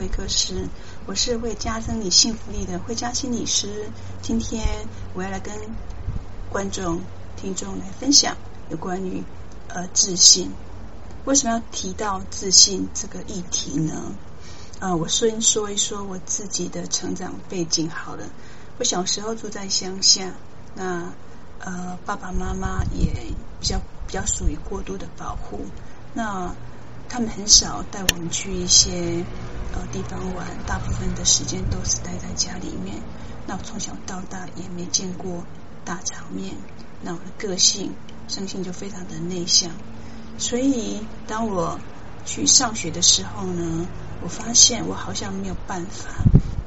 [0.00, 0.68] 欢迎收听真爱会客室，
[1.04, 3.90] 我是会加增你幸福力的慧嘉心理师。
[4.22, 4.64] 今天
[5.12, 5.54] 我要来跟
[6.48, 7.02] 观众、
[7.36, 8.34] 听众来分享
[8.70, 9.22] 有关于
[9.68, 10.50] 呃自信。
[11.26, 14.14] 为什么要提到自信这个议题呢？
[14.78, 18.24] 啊、我先说一说我自己的成长背景好了。
[18.78, 20.32] 我小时候住在乡下，
[20.74, 21.12] 那
[21.58, 23.12] 呃爸爸妈妈也
[23.60, 25.60] 比较比较属于过度的保护，
[26.14, 26.54] 那。
[27.12, 29.24] 他们很少带我们去一些
[29.72, 33.02] 呃地方玩，大部分的时间都是待在家里面。
[33.46, 35.44] 那我从小到大也没见过
[35.84, 36.54] 大场面，
[37.02, 37.92] 那我的个性
[38.28, 39.70] 生性就非常的内向。
[40.38, 41.78] 所以当我
[42.24, 43.86] 去上学的时候呢，
[44.22, 46.10] 我发现我好像没有办法，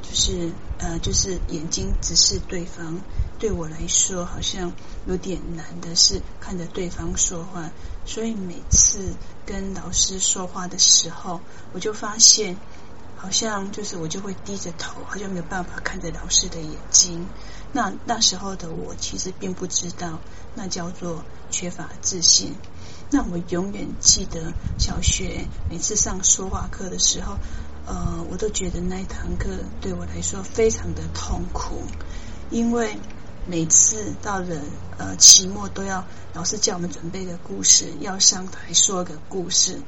[0.01, 2.99] 就是呃就是眼睛直视对方。
[3.39, 4.71] 对我来说，好像
[5.05, 7.69] 有点难的是看着对方说话，
[8.05, 9.13] 所以每次
[9.45, 11.41] 跟老师说话的时候，
[11.73, 12.55] 我就发现，
[13.23, 17.25] 好像就是我就会低着头，好像没有办法看着老师的眼睛。
[17.71, 20.19] 那那时候的我其实并不知道，
[20.55, 22.53] 那叫做缺乏自信。
[23.09, 27.37] 那我永远记得小学每次上说话课的时候，
[27.85, 31.81] 呃，我都觉得那一堂课对我来说非常的痛苦，
[32.51, 32.99] 因为。
[33.45, 34.55] 每次到了
[34.97, 39.81] 呃期末，都要老师叫我们准备个故事，要上台说个故事，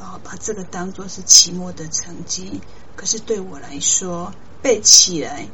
[0.00, 2.60] 然后把这个当做是期末的成绩。
[2.96, 4.32] 可是对我来说，
[4.62, 5.46] 背起来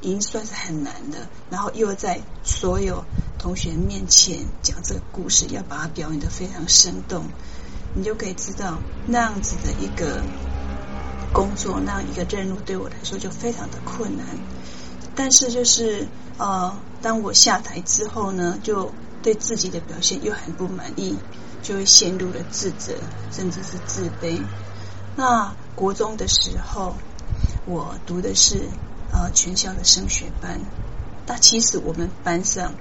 [0.00, 3.04] 已经算是很难的，然后又在所有
[3.38, 7.24] 同学面前讲这个故事，要把它表演得非常生动，
[7.94, 10.22] 你就可以知道那样子的一个
[11.32, 14.26] 工作，那样一个任务对我来说就非常的困难。
[15.14, 16.06] 但是就是
[16.38, 16.76] 呃。
[17.02, 21.16] 当我下台之后呢，就对自己的表现又很不满意，
[21.62, 22.94] 就会陷入了自责，
[23.30, 24.40] 甚至是自卑。
[25.16, 26.94] 那国中的时候，
[27.66, 28.68] 我读的是
[29.12, 30.60] 呃全校的升学班。
[31.26, 32.74] 那其实我们班上，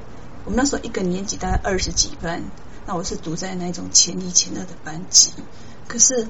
[0.46, 2.44] 我们那时候一个年级大概二十几班，
[2.88, 5.32] 那我是读在那种前一前二的班级。
[5.88, 6.28] 可是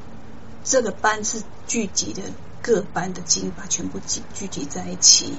[0.63, 2.23] 这个班是聚集的
[2.61, 5.33] 各班的精英，全部聚聚集在一起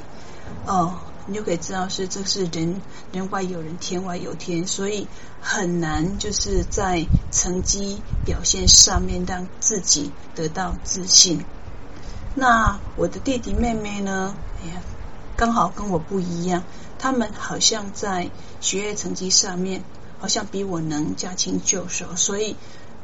[0.66, 0.98] 哦。
[1.27, 2.81] 你就可以知道是这是人
[3.13, 5.07] 人外有人，天外有天，所以
[5.41, 11.45] 很难就是在成绩表现上面让自己得到自信。
[12.35, 14.35] 那我的弟弟妹妹呢？
[14.63, 14.83] 哎呀，
[15.37, 16.65] 刚好跟我不一样，
[16.99, 19.83] 他们好像在学业成绩上面
[20.19, 22.57] 好像比我能驾轻就熟，所以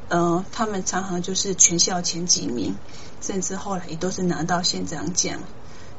[0.09, 2.77] 呃，他们常常就是全校前几名，
[3.21, 5.41] 甚至后来也都是拿到县长奖。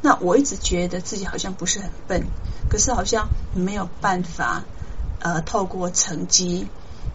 [0.02, 2.28] 那我一直觉得自己好像不是很笨，
[2.69, 4.63] 可是好像没有办法
[5.19, 6.68] 呃透过成绩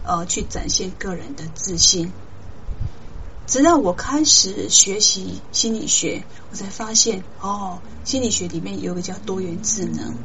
[0.05, 2.11] 呃去展现个人的自信。
[3.45, 10.15] 直到我开始学习心理学，我才发现哦，心理学里面有个叫多元智能。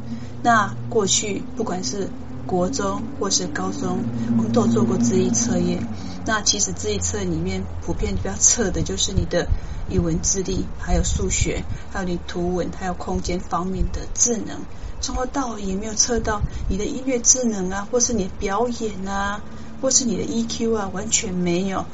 [0.42, 2.08] 那过去不管是
[2.48, 3.98] 国中或是高中，
[4.38, 5.86] 我们都有做过智力测验。
[6.26, 9.46] 那其实智力测验里面普遍比较测的就是你的。
[9.90, 14.58] 语文智力，还有数学，还有你图文，还有空间方面的智能，
[15.00, 19.40] 从头到尾也没有测到你的音乐智能啊，或是你的表演啊，
[19.80, 21.86] 或是你的 EQ 啊，完全没有。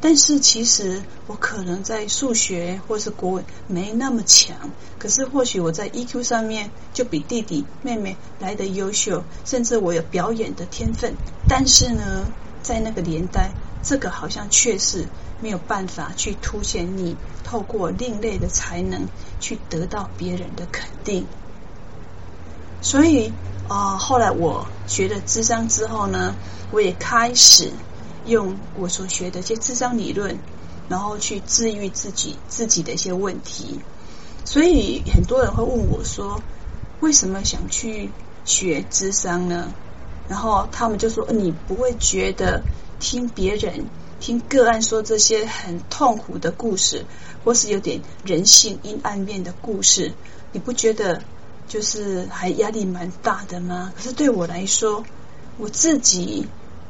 [0.00, 4.56] 但是其实我可能在数学或是国文没那么强，
[4.98, 11.14] 可是或许我在 EQ 上面就比弟弟妹妹来得优秀，甚至我有表演的天分。
[11.48, 12.26] 但是呢，
[12.62, 13.50] 在那个年代，
[13.82, 15.06] 这个好像确实。
[15.40, 19.06] 没有办法去凸显你透过另类的才能
[19.38, 21.26] 去得到别人的肯定，
[22.80, 23.32] 所以
[23.68, 26.34] 啊、后来我学了咨商之后呢，
[26.72, 27.70] 我也开始
[28.28, 30.38] 用我所学的一些智商理论，
[30.88, 33.80] 然后去治愈自己自己的一些问题。
[34.44, 36.40] 所以很多人会问我说，
[37.00, 38.10] 为什么想去
[38.44, 39.72] 学智商呢？
[40.28, 42.62] 然后他们就说，你不会觉得
[43.00, 43.86] 听别人。
[44.20, 47.04] 听个案说这些很痛苦的故事，
[47.44, 50.12] 或是有点人性阴暗面的故事，
[50.50, 51.22] 你不觉得
[51.68, 53.92] 就是还压力蛮大的吗？
[53.96, 55.04] 可是对我来说，
[55.56, 56.48] 我自己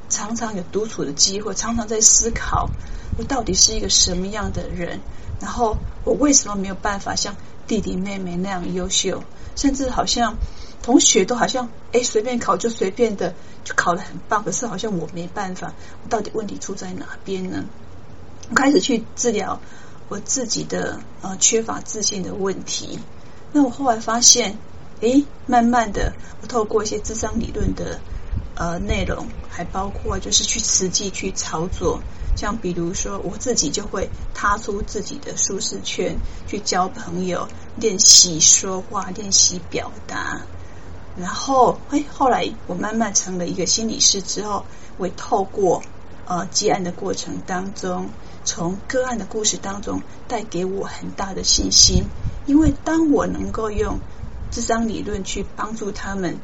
[0.08, 2.69] 常常有独处的机会，常常在思考
[3.16, 5.00] 我到底是一个什么样的人，
[5.40, 9.22] 然后我为什么没有办法像弟弟妹妹那样优秀，
[9.56, 10.37] 甚至好像。
[10.81, 13.34] 同学都好像哎，随便考就随便的
[13.64, 17.64] 就考得很棒，可是好像我没办法，我到底问题出在哪边呢？
[18.49, 19.60] 我开始去治疗
[20.08, 23.00] 我自己的呃缺乏自信的问题。
[23.52, 24.56] 那我后来发现，
[25.02, 28.00] 哎，慢慢的，我透过一些智商理论的
[28.58, 32.00] 呃内容，还包括就是去实际去操作。
[32.37, 36.16] 像比如说，我自己就会踏出自己的舒适圈，
[36.46, 40.43] 去交朋友，练习说话，练习表达。
[41.16, 44.64] 然后，哎，后来我慢慢成了一个心理师之后，
[44.99, 45.82] 我透过
[46.26, 48.10] 呃接案的过程当中，
[48.44, 52.05] 从个案的故事当中带给我很大的信心。
[52.46, 53.99] 因为当我能够用
[54.52, 56.38] 咨商理论去帮助他们，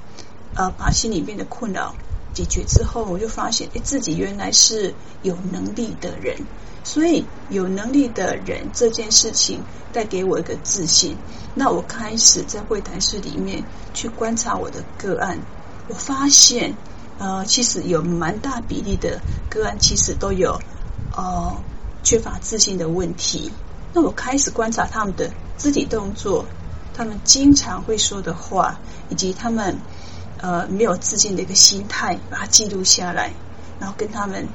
[0.54, 1.94] 呃，把心里面的困扰。
[2.32, 4.92] 解决之后，我就发现，哎，自己原来是
[5.22, 6.36] 有能力的人，
[6.82, 9.62] 所以有能力的人这件事情
[9.92, 11.16] 带给我一个自信。
[11.54, 13.62] 那我开始在会谈室里面
[13.92, 15.38] 去观察我的个案，
[15.86, 16.74] 我发现，
[17.20, 20.58] 呃，其实有蛮大比例的个案其实都有
[21.16, 21.56] 呃
[22.02, 23.52] 缺乏自信的问题。
[23.92, 26.46] 那我开始观察他们的肢体动作，
[26.94, 29.78] 他们经常会说的话，以及他们。
[30.38, 33.32] 呃，没有自信的一个心态，把它记录下来，
[33.80, 34.46] 然后跟他们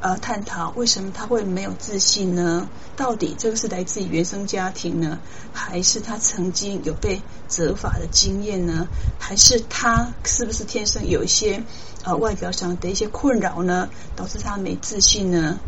[0.00, 2.68] 呃探讨为什么他会没有自信呢？
[2.96, 5.18] 到底这个是来自于原生家庭呢，
[5.52, 8.86] 还是他曾经有被责罚的经验呢？
[9.18, 11.62] 还是他是不是天生有一些
[12.04, 15.58] 呃外表上的一些困扰呢，导致他没自信呢？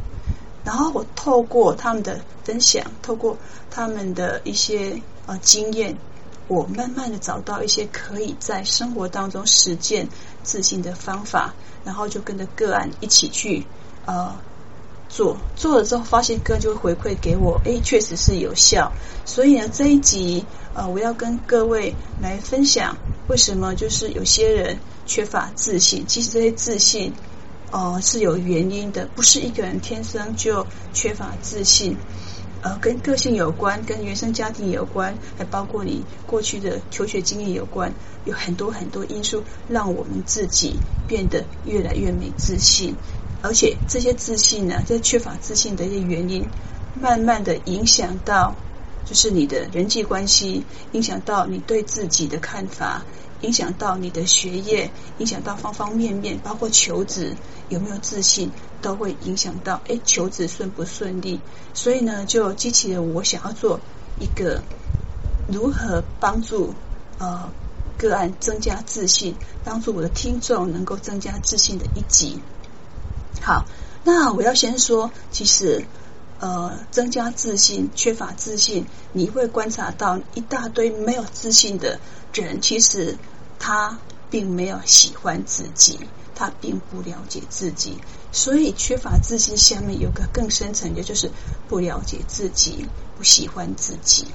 [0.65, 3.37] 然后我透过他们的分享，透过
[3.71, 5.97] 他们的一些呃经验。
[6.49, 10.09] 我慢慢的找到一些可以在生活当中实践
[10.43, 11.55] 自信的方法，
[11.85, 13.67] 然后就跟着个案一起去
[14.05, 14.35] 呃
[15.09, 18.93] 做，做了之后发现个案就会回馈给我，诶，确实是有效。
[19.25, 20.45] 所以呢，这一集
[20.75, 22.97] 呃我要跟各位来分享
[23.29, 27.13] 为什么就是有些人缺乏自信，其实这些自信
[27.73, 31.97] 呃是有原因的，不是一个人天生就缺乏自信。
[32.67, 37.93] 呃，跟个性有关，跟原生家庭有关，还包括你过去的求学经验有关，
[38.25, 40.75] 有很多很多因素让我们自己
[41.07, 42.97] 变得越来越没自信，
[43.41, 46.45] 而且这些自信呢，这缺乏自信的一些原因，
[47.01, 48.57] 慢慢的影响到
[49.05, 53.05] 就是你的人际关系，影响到你对自己的看法。
[53.43, 57.35] 影响到你的学业，影响到方方面面，包括求职
[57.69, 58.51] 有没有自信，
[58.81, 61.41] 都会影响到哎，求职顺不顺利。
[61.75, 63.81] 所以呢，就激起了我想要做
[64.19, 64.63] 一个
[65.49, 66.75] 如何帮助
[67.19, 67.51] 呃
[67.99, 72.41] 个案增加自信，帮助我的听众能够增加自信的一集。
[73.43, 73.65] 好，
[74.03, 75.85] 那我要先说，其实
[76.39, 81.99] 呃，增加自信、缺乏自信，你会观察到一大堆没有自信的。
[82.43, 83.17] 人其实
[83.59, 83.99] 他
[84.31, 86.01] 并没有喜欢自己，
[86.35, 87.99] 他并不了解自己，
[88.33, 91.31] 所以缺乏自信下面有个更深层的，就是
[91.69, 92.87] 不了解自己，
[93.17, 94.27] 不喜欢自己。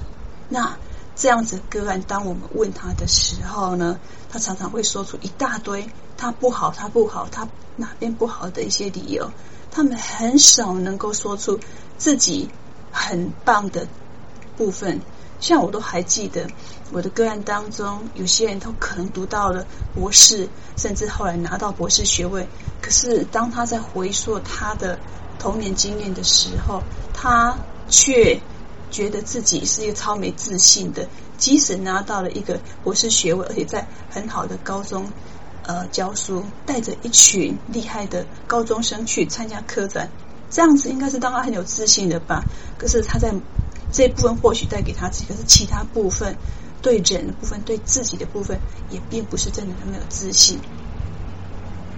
[0.48, 0.76] 那
[1.14, 4.00] 这样子个案，当我们问他的时候呢，
[4.30, 9.30] 他常常会说出一大堆他不好，他不好，他哪边不好的一些理由。
[9.70, 11.58] 他们很少能够说出
[11.96, 12.48] 自己
[12.90, 13.86] 很棒的
[14.56, 15.00] 部分。
[15.42, 16.46] 像我都还记得，
[16.92, 22.46] 我的个案当中，有些人都可能读到了博士，甚至后来拿到博士学位。
[22.80, 25.00] 可是当他在回溯他的
[25.40, 26.80] 童年经验的时候，
[27.12, 27.58] 他
[27.88, 28.40] 却
[28.92, 31.08] 觉得自己是一个超没自信的。
[31.38, 35.10] 即使拿到了一个博士学位，而且在很好的高中
[35.64, 40.08] 呃教书，带着一群厉害的高中生去参加科展，
[40.50, 42.44] 这样子应该是当他很有自信的吧？
[42.78, 43.34] 可是他在。
[43.92, 46.34] 这部分或许带给他自己，可是其他部分
[46.80, 48.58] 对人的部分、对自己的部分，
[48.90, 50.58] 也并不是真的那么有自信。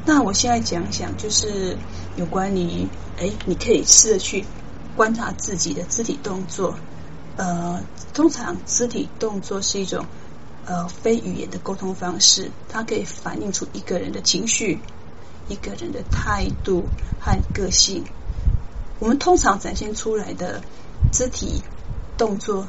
[0.04, 1.78] 那我现在讲讲，就是
[2.16, 2.86] 有关于，
[3.18, 4.44] 哎，你可以试着去
[4.96, 6.74] 观察自己的肢体动作。
[7.36, 7.80] 呃，
[8.12, 10.04] 通常肢体动作是一种
[10.66, 14.78] 呃非语言的沟通方式，它可以反映出一个人的情绪、
[15.48, 16.84] 一个人的态度
[17.20, 18.04] 和个性。
[18.98, 20.60] 我们通常展现出来的
[21.12, 21.62] 肢体。
[22.16, 22.66] 动作、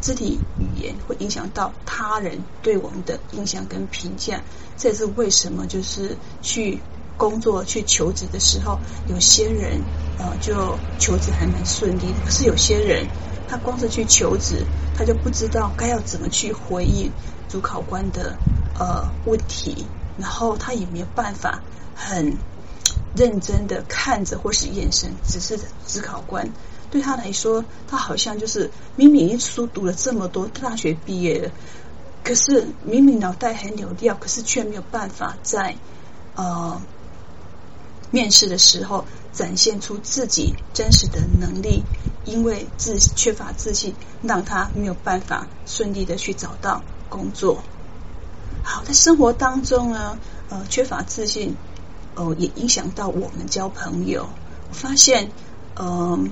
[0.00, 4.40] 肢体语言会影响到他人对我们的印象跟评价，
[4.76, 6.80] 这也是为什么就是去
[7.16, 9.82] 工作、去求职的时候，有些人
[10.18, 13.06] 呃就求职还蛮顺利的，可是有些人
[13.46, 14.64] 他光是去求职，
[14.96, 17.12] 他就不知道该要怎么去回应
[17.48, 18.36] 主考官的
[18.78, 19.84] 呃问题，
[20.16, 21.60] 然后他也没有办法
[21.94, 22.38] 很
[23.14, 26.48] 认真的看着或是眼神只是主考官。
[26.90, 31.50] 对他来说，他好像就是明明书读了这么多，大学毕业了，
[32.24, 35.76] 可是明明脑袋很有料，可是却没有办法在
[36.34, 36.80] 呃
[38.10, 41.84] 面试的时候展现出自己真实的能力，
[42.24, 47.62] 因为自缺乏自信，让他没有办法顺利的去找到工作。
[48.64, 50.18] 好，在生活当中呢，
[50.48, 51.54] 呃缺乏自信，
[52.16, 54.28] 呃也影响到我们交朋友。
[54.68, 55.30] 我发现，
[55.76, 56.30] 嗯、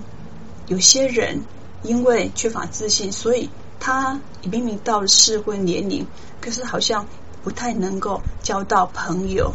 [0.68, 1.42] 有些人
[1.82, 3.48] 因为缺乏自信，所以
[3.80, 6.06] 他明明到了适婚年龄，
[6.40, 7.06] 可是好像
[7.42, 9.52] 不太能够交到朋友。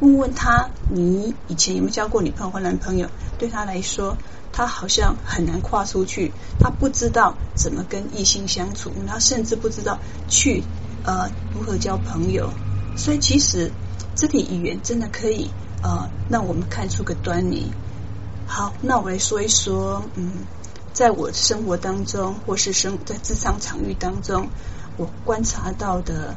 [0.00, 3.08] 问问他，你以前有没有交过女朋友或男朋友？
[3.38, 4.16] 对他来说，
[4.52, 9.98] 他好像很难跨出去，他不知道怎么跟异性相处，他甚至不知道
[10.28, 10.62] 去
[11.04, 12.50] 呃如何交朋友。
[12.96, 13.72] 所以，其实
[14.14, 15.50] 肢体语言真的可以
[15.82, 17.72] 呃让我们看出个端倪。
[18.46, 20.30] 好，那我来说一说，嗯，
[20.92, 24.48] 在我生活当中，或是生在职场场域当中，
[24.96, 26.34] 我观察到的。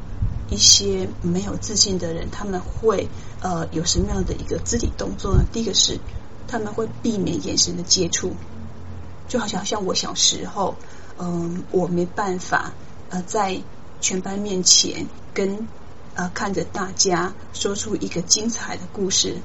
[0.51, 3.07] 一些没有自信的人，他们会
[3.39, 5.43] 呃有什么样的一个肢体动作呢？
[5.53, 5.99] 第一个是
[6.47, 8.33] 他们会避免眼神的接触，
[9.27, 10.75] 就好像像我小时候，
[11.19, 12.73] 嗯，我没办法
[13.11, 13.61] 呃在
[14.01, 15.67] 全班面前跟
[16.15, 19.37] 呃看着大家说出一个精彩的故事，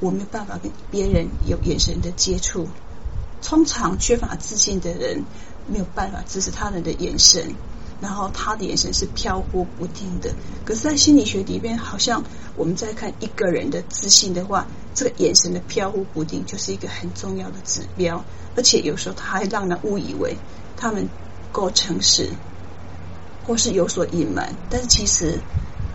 [0.00, 2.68] 我没有办法跟别人有眼神的接触。
[3.42, 5.24] 通常缺乏自信的人
[5.66, 7.54] 没有办法直视他人的眼神。
[8.02, 12.24] 然后他的眼神是飘忽不定的，可是，在心理学里边，好像
[12.56, 18.24] 我们在看一个人的自信的话，这个眼神的飘忽不定就是一个很重要的指标，
[18.56, 20.34] 而且有时候他还让人误以为
[20.78, 21.10] 他们
[21.52, 22.30] 够诚实，
[23.46, 25.38] 或是有所隐瞒，但是其实，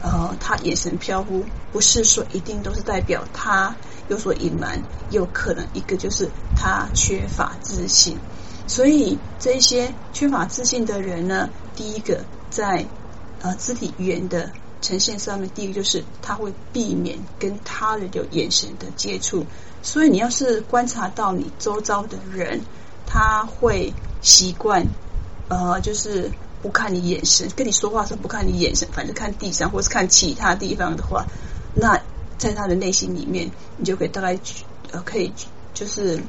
[0.05, 3.75] 呃，他眼神飘忽，不是说一定都是代表他
[4.07, 8.15] 有所隐瞒，有可能一个就是他缺乏自信。
[8.67, 12.85] 所以这些缺乏自信的人呢，第一个在
[13.41, 19.43] 呃肢体语言的呈现上面，第一个就是他会避免跟他人有眼神的接触。
[19.81, 22.61] 所以你要是观察到你周遭的人，
[23.07, 24.85] 他会习惯
[25.49, 26.29] 呃就是
[26.65, 31.27] 不看你眼神，跟你说话的时候不看你眼神，反正看地上或是看其他地方的话，
[31.75, 32.01] 那
[32.39, 34.39] 在他的内心里面，你就可以大概
[34.91, 35.31] 呃可以
[35.73, 36.19] 就是。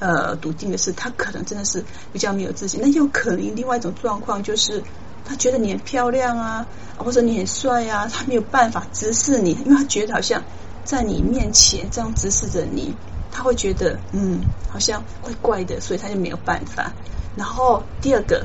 [0.00, 1.82] 呃，笃定的是，他可能真的是
[2.12, 2.80] 比较没有自信。
[2.82, 4.82] 那有可能另外一种状况就是，
[5.24, 6.66] 他觉得你很漂亮啊，
[6.98, 10.42] 或者你很帅啊，他没有办法直视你，因为他觉得好像
[10.84, 12.92] 在你面前这样直视着你，
[13.30, 16.92] 他会觉得嗯，好像怪怪的，所以他就没有办法。
[17.36, 18.44] 然后第二个，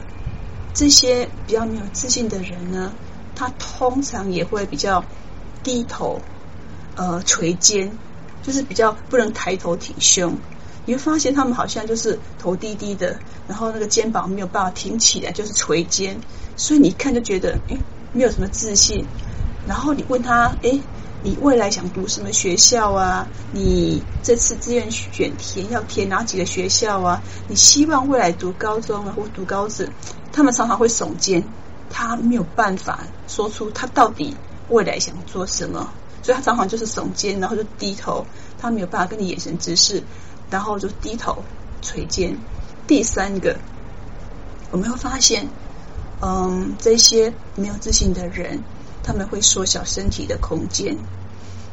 [0.73, 2.91] 这些比较没有自信的人呢，
[3.35, 5.03] 他通常也会比较
[5.63, 6.21] 低头，
[6.95, 7.91] 呃，垂肩，
[8.43, 10.38] 就是比较不能抬头挺胸。
[10.85, 16.19] 你会发现他们好像就是头低低的，然后那个肩膀没有办法挺起来，就是垂肩，
[16.55, 17.77] 所以你一看就觉得，哎，
[18.13, 19.05] 没有什么自信。
[19.67, 20.79] 然后你问他，哎，
[21.23, 23.27] 你未来想读什么学校啊？
[23.51, 27.21] 你这次志愿选填要填哪几个学校啊？
[27.47, 29.89] 你希望未来读高中啊，或读高职？
[30.31, 31.43] 他们常常会耸肩，
[31.89, 34.35] 他没有办法说出他到底
[34.69, 38.25] 未来想做什么，所以他常常就是耸肩，然后就低头，
[38.59, 40.03] 他没有办法跟你眼神直视。
[40.51, 41.43] 然后就低头
[41.83, 42.35] 垂肩。
[42.88, 43.55] 第三个，
[44.71, 45.47] 我们会发现，
[46.21, 48.63] 嗯，这些没有自信的人，
[49.09, 50.95] 他们会缩小身体的空间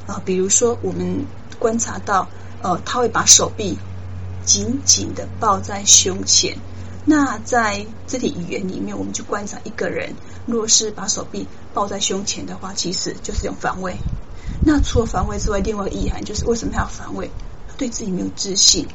[0.07, 0.23] 啊。
[0.25, 1.27] 比如说，我们
[1.59, 2.27] 观察到，
[2.63, 3.77] 呃，他会把手臂
[4.43, 6.57] 紧紧的抱在胸前。
[7.05, 10.15] 那在肢体语言里面，我们去观察一个人，
[10.47, 13.99] 若是把手臂抱在胸前的话，其实就是一种防卫。
[14.65, 17.31] 那除了防卫之外，另外一个意涵就是为什么他要防卫？
[17.77, 18.89] 对自己没有自信，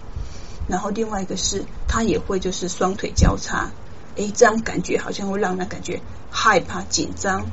[0.68, 3.70] 然后另外一个是他也会就是双腿交叉，
[4.16, 7.46] 诶，这样感觉好像会让人感觉害怕、紧张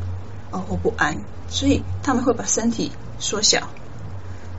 [0.51, 3.69] 哦或不安，所以他们会把身体缩小。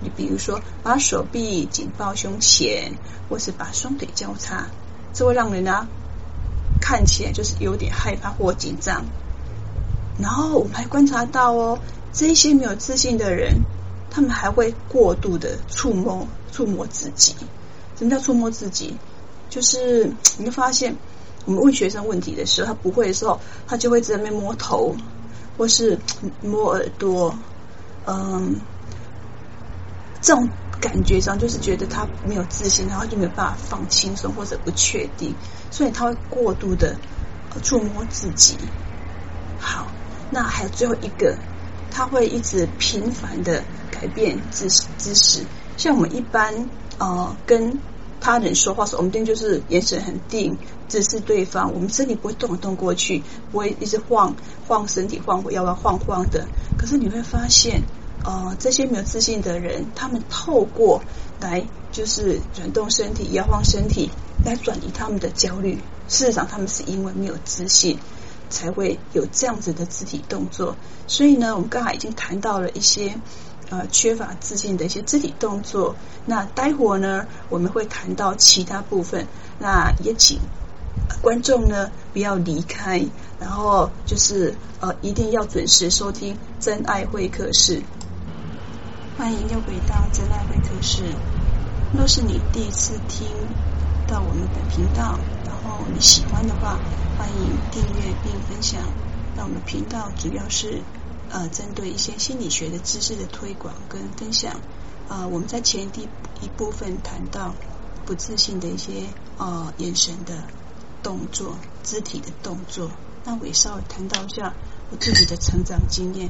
[0.01, 2.93] 你比如说，把手臂紧抱胸前，
[3.29, 4.67] 或是把双腿交叉，
[5.13, 5.87] 这会让人呢
[6.81, 9.05] 看起来就是有点害怕或紧张。
[10.17, 11.79] 然后我们还观察到哦，
[12.13, 13.61] 这些没有自信的人。
[14.11, 17.35] 他们还会过度的触摸、触摸自己。
[17.95, 18.97] 什么叫触摸自己？
[19.51, 20.95] 就是你会发现，
[21.45, 24.95] 我们问学生问题的时候，他不会的时候，他就会在那边摸头，
[25.59, 25.99] 或是
[26.41, 27.35] 摸耳朵。
[28.07, 28.55] 嗯，
[30.21, 30.49] 这种
[30.81, 35.35] 感觉上就是觉得他没有自信，然后就没有办法放轻松或者不确定，
[35.69, 36.97] 所以他会过度的
[37.61, 38.57] 触摸自己。
[39.59, 39.85] 好，
[40.31, 41.37] 那还有最后一个。
[41.91, 45.43] 他会一直频繁的改变姿姿势，
[45.75, 47.79] 像我们一般呃跟
[48.21, 50.55] 他人说话时，我们定就是眼神很定，
[50.89, 54.35] 只是对方，我们身体不会动动过去，不会一直晃
[54.67, 56.45] 晃身体晃摇摇晃晃的。
[56.77, 57.83] 可是你会发现，
[58.25, 61.01] 呃，这些没有自信的人，他们透过
[61.39, 64.09] 来就是转动身体、摇晃身体
[64.43, 65.77] 来转移他们的焦虑。
[66.09, 67.97] 事实上，他们是因为没有自信。
[68.49, 70.75] 才会有这样子的肢体动作。
[71.05, 73.15] 所以呢，我们刚才已经谈到了一些
[73.69, 75.95] 呃缺乏自信的一些肢体动作。
[76.25, 79.27] 那待会儿呢，我们会谈到其他部分。
[79.59, 80.39] 那也请
[81.21, 83.05] 观众呢不要离开，
[83.39, 87.81] 然后就是呃一定要准时收听真爱会客室。
[89.17, 91.03] 欢迎又回到真爱会客室。
[91.97, 93.27] 若是你第一次听
[94.07, 96.79] 到我们的频道，然后你喜欢的话，
[97.17, 98.81] 欢迎订阅并分享。
[99.35, 100.81] 那我们频道主要是
[101.29, 104.53] 呃针对一些心理学的知识的推广跟分享。
[105.09, 106.07] 啊、呃，我们在前第
[106.41, 107.55] 一部分谈到
[108.05, 109.05] 不自信的一些
[109.37, 110.43] 呃眼神的
[111.03, 112.91] 动作、肢体的动作。
[113.25, 114.53] 那我也稍微谈到一下
[114.91, 116.29] 我自己的成长经验，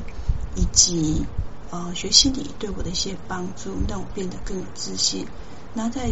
[0.55, 1.25] 以及
[1.71, 5.27] 呃学心理对我的一些帮助，让我变得更有自信。
[5.73, 6.11] 那在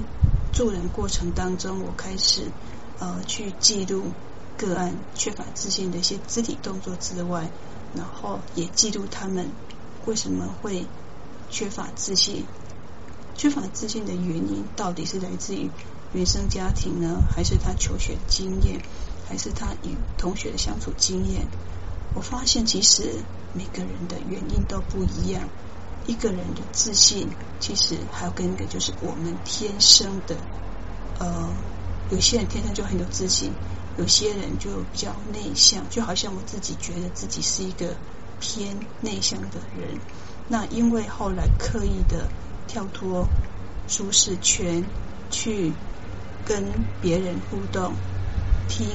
[0.54, 2.44] 助人过程当中，我开始
[3.00, 4.12] 呃去记录
[4.56, 7.50] 个案缺乏自信的一些肢体动作之外，
[7.96, 9.50] 然后也记录他们
[10.06, 10.86] 为什么会
[11.50, 12.46] 缺乏自信，
[13.36, 15.70] 缺乏自信的原因到底是来自于
[16.14, 18.82] 原生家庭呢，还是他求学经验，
[19.28, 21.46] 还是他与同学的相处经验？
[22.16, 23.04] 我发现其实
[23.54, 25.44] 每个人的原因都不一样。
[26.08, 27.28] 一个人的自信，
[27.60, 30.38] 其实还有跟一个就是我们天生的，
[31.20, 31.54] 呃，
[32.10, 33.52] 有些人天生就很有自信，
[33.98, 37.94] 有些人就比较内向，就好像我自己觉得自己是一个
[38.40, 40.00] 偏内向的人。
[40.48, 42.30] 那因为后来刻意的
[42.68, 43.28] 跳脱
[43.90, 44.86] 舒适圈，
[45.30, 45.74] 去
[46.48, 46.63] 跟
[47.01, 47.92] 别人互动，
[48.70, 48.88] 听、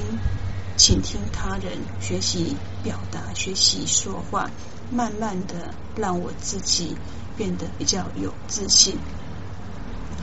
[0.75, 4.49] 倾听他人，学习表达，学习说话。
[4.91, 6.95] 慢慢的让我自己
[7.35, 8.95] 变得比较有自信。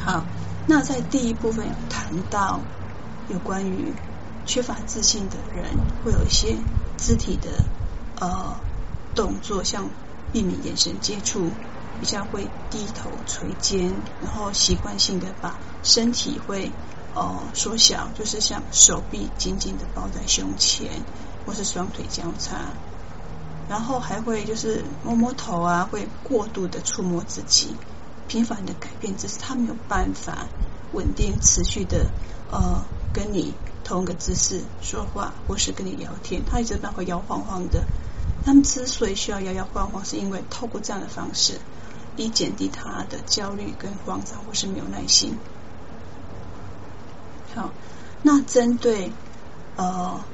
[0.05, 0.23] 好，
[0.69, 2.61] 那在第一部分有谈到
[3.29, 3.93] 有关于
[4.47, 5.67] 缺乏自信的人
[6.05, 6.55] 会有一些
[6.99, 7.51] 肢体的
[8.21, 8.57] 呃
[9.17, 9.89] 动作，像
[10.33, 11.51] 避免眼神接触，
[12.01, 16.71] 比较会低头垂肩，然后习惯性的把身体会
[17.15, 21.05] 呃缩小，就是像手臂紧紧的抱在胸前，
[21.45, 22.57] 或是双腿交叉。
[23.69, 27.77] 然后还会就是摸摸头啊，会过度的触摸自己，
[28.27, 30.47] 频繁的改变姿势，他没有办法
[30.93, 32.11] 稳定持续的
[32.51, 37.85] 呃跟你同一个姿势说话，或是跟你聊天，他一直都会摇晃晃的。
[38.45, 41.61] 他们之所以需要摇摇晃晃，是因为透过这样的方式，
[42.17, 45.39] 以减低他的焦虑跟慌张，或是没有耐心。
[47.55, 47.71] 好，
[48.23, 49.13] 那针对
[49.77, 50.25] 呃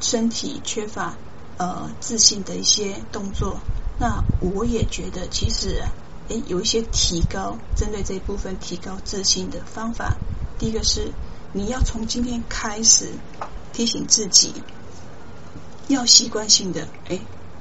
[0.00, 1.16] 身体缺乏。
[1.56, 3.60] 呃，自信的一些动作，
[3.96, 5.94] 那我也觉得其实啊，
[6.26, 10.16] 诶，有一些提高针对这一部分提高自信的方法。
[10.58, 11.12] 第一个是
[11.52, 13.08] 你要从今天开始
[13.72, 14.52] 提醒自己，
[15.86, 17.20] 要习惯性的诶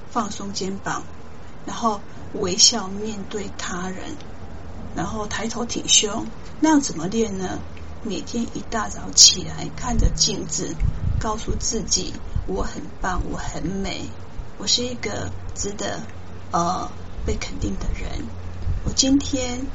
[0.09, 1.03] 放松肩膀，
[1.63, 4.17] 然后微笑面对他人，
[4.95, 6.25] 然后抬头挺胸。
[6.59, 7.59] 那要怎么练呢？
[8.05, 10.75] 每天一大早起来看着镜子，
[11.19, 12.13] 告诉自己。
[12.45, 14.01] 我很棒，我很美，
[14.57, 16.01] 我是一个值得
[16.51, 16.91] 呃
[17.25, 18.25] 被肯定的人。
[18.85, 19.65] 我今天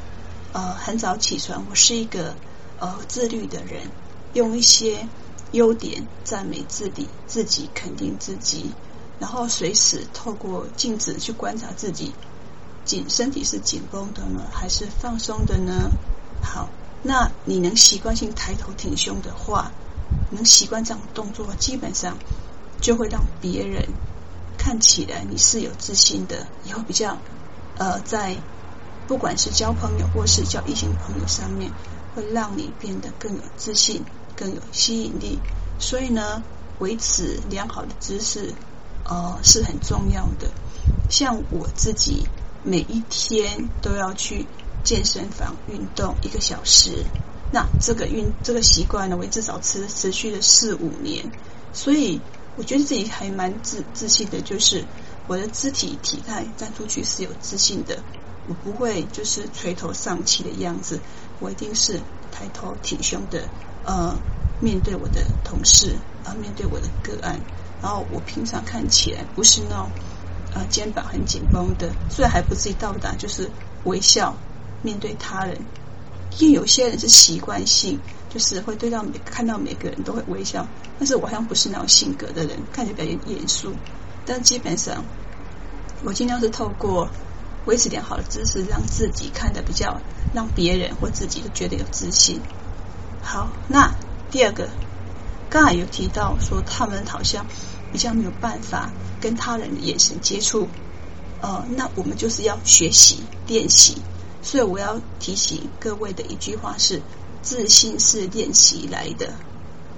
[0.53, 2.35] 呃很早起床，我是一个
[2.79, 3.91] 呃自律的人，
[4.35, 5.09] 用一些
[5.53, 8.75] 优点赞美自己，自己肯定自己，
[9.19, 12.13] 然后随时透过镜子去观察自己，
[12.85, 15.91] 紧身体是紧绷的呢，还是放松的呢？
[16.43, 16.69] 好，
[17.03, 19.73] 那你能习惯性抬头挺胸的话，
[20.31, 22.17] 能习惯这样动作，基本上。
[22.81, 23.89] 就会让别人
[24.57, 27.19] 看起来你是有自信的，以后比较
[27.77, 28.37] 呃，在
[29.09, 31.73] 不管是交朋友或是交异性朋友上面，
[32.15, 34.05] 会让你变得更有自信、
[34.37, 35.41] 更有吸引力。
[35.81, 36.41] 所以呢，
[36.79, 38.55] 维持良好的姿势
[39.05, 40.49] 呃是很重要的。
[41.11, 42.29] 像我自己
[42.63, 44.47] 每一天都要去
[44.85, 47.05] 健身房运动一个小时，
[47.53, 51.31] 那这个运这个习惯呢，我至少持持续了四五年，
[51.73, 52.21] 所以。
[52.57, 54.85] 我觉得自己还蛮自自信的，就是
[55.29, 58.03] 我的肢体体态站出去是有自信的，
[58.49, 60.99] 我不会就是垂头丧气的样子，
[61.39, 62.01] 我一定是
[62.33, 63.49] 抬头挺胸的，
[63.85, 64.13] 呃，
[64.61, 65.93] 面对我的同事，
[66.25, 67.39] 啊、呃，面对我的个案，
[67.81, 69.89] 然后我平常看起来不是那种
[70.53, 73.49] 呃肩膀很紧绷的，虽然还不至于到达，就是
[73.85, 74.35] 微笑
[74.83, 75.59] 面对他人，
[76.39, 77.99] 因为有些人是习惯性。
[78.31, 83.73] 就是会对到每看到每个人都会微笑，但是我好像不是那种性格的人，看起来比较严肃。
[84.27, 85.03] 但基本上，
[86.05, 87.09] 我尽量是透过
[87.65, 89.99] 维持良好的姿势，让自己看得比较，
[90.35, 92.39] 让别人或自己都觉得有自信。
[93.23, 93.95] 好，那
[94.31, 94.69] 第二个，
[95.49, 97.47] 刚才有提到说他们好像
[97.91, 98.91] 比较没有办法
[99.23, 100.69] 跟他人的眼神接触，
[101.41, 103.97] 呃，那我们就是要学习练习。
[104.49, 107.03] 所以我要提醒各位的一句话是：
[107.43, 109.31] 自信是练习来的。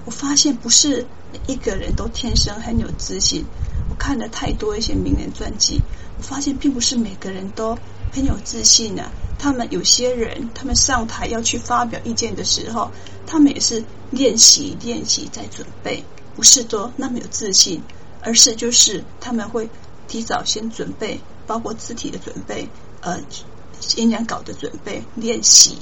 [0.03, 3.45] 我发现不是每一个人都天生很有自信。
[3.89, 5.79] 我看了太多一些名人传记，
[6.17, 7.79] 我发现并不是每个人都
[8.11, 9.09] 很有自信啊。
[9.39, 12.91] 他们有些人，他们上台要去发表意见的时候，
[13.25, 16.03] 他们也是练习练习在准备，
[16.35, 17.81] 不是说那么有自信，
[18.21, 19.69] 而是就是他们会
[20.09, 22.67] 提早先准备，包括肢体的准备，
[22.99, 23.17] 呃，
[23.97, 25.77] 演讲稿的准备，练习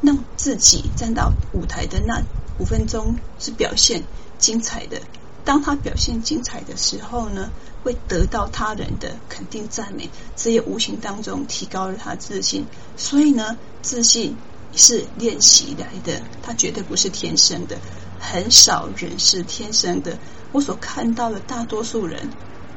[0.00, 2.22] 让自己站到舞台的那
[2.58, 4.02] 五分钟是表现
[4.38, 5.00] 精彩的。
[5.44, 7.50] 当他表现精彩的时候呢，
[7.82, 12.64] 会得到他人的肯定赞美，这也无形当中提高了他自信。
[12.96, 14.36] 所以呢，自信
[14.72, 17.76] 是练习来的，他绝对不是天生的。
[18.20, 20.16] 很少人是天生的，
[20.52, 22.30] 我所看到的大多数人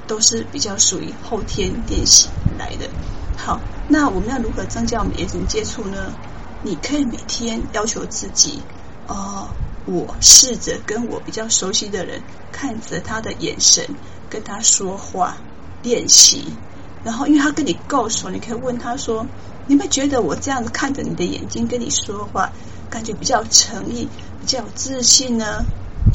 [0.08, 2.90] 都是比较属于后天练习来的。
[3.36, 6.14] 好，那我们要如何增加我们眼神接触呢？
[6.64, 8.62] 你可以每天要求自己，
[9.08, 9.48] 哦。
[9.88, 12.20] 我试着跟我比较熟悉的人
[12.52, 13.86] 看着他的眼神
[14.32, 15.38] 跟他说话
[15.84, 16.44] 练习，
[17.04, 19.28] 然后因为他跟你够熟，你可以问他说
[19.70, 22.52] ：“你们觉得我这样子看着你的眼睛跟你说话，
[22.90, 24.10] 感觉比较诚意、
[24.42, 25.64] 比较有自信呢？”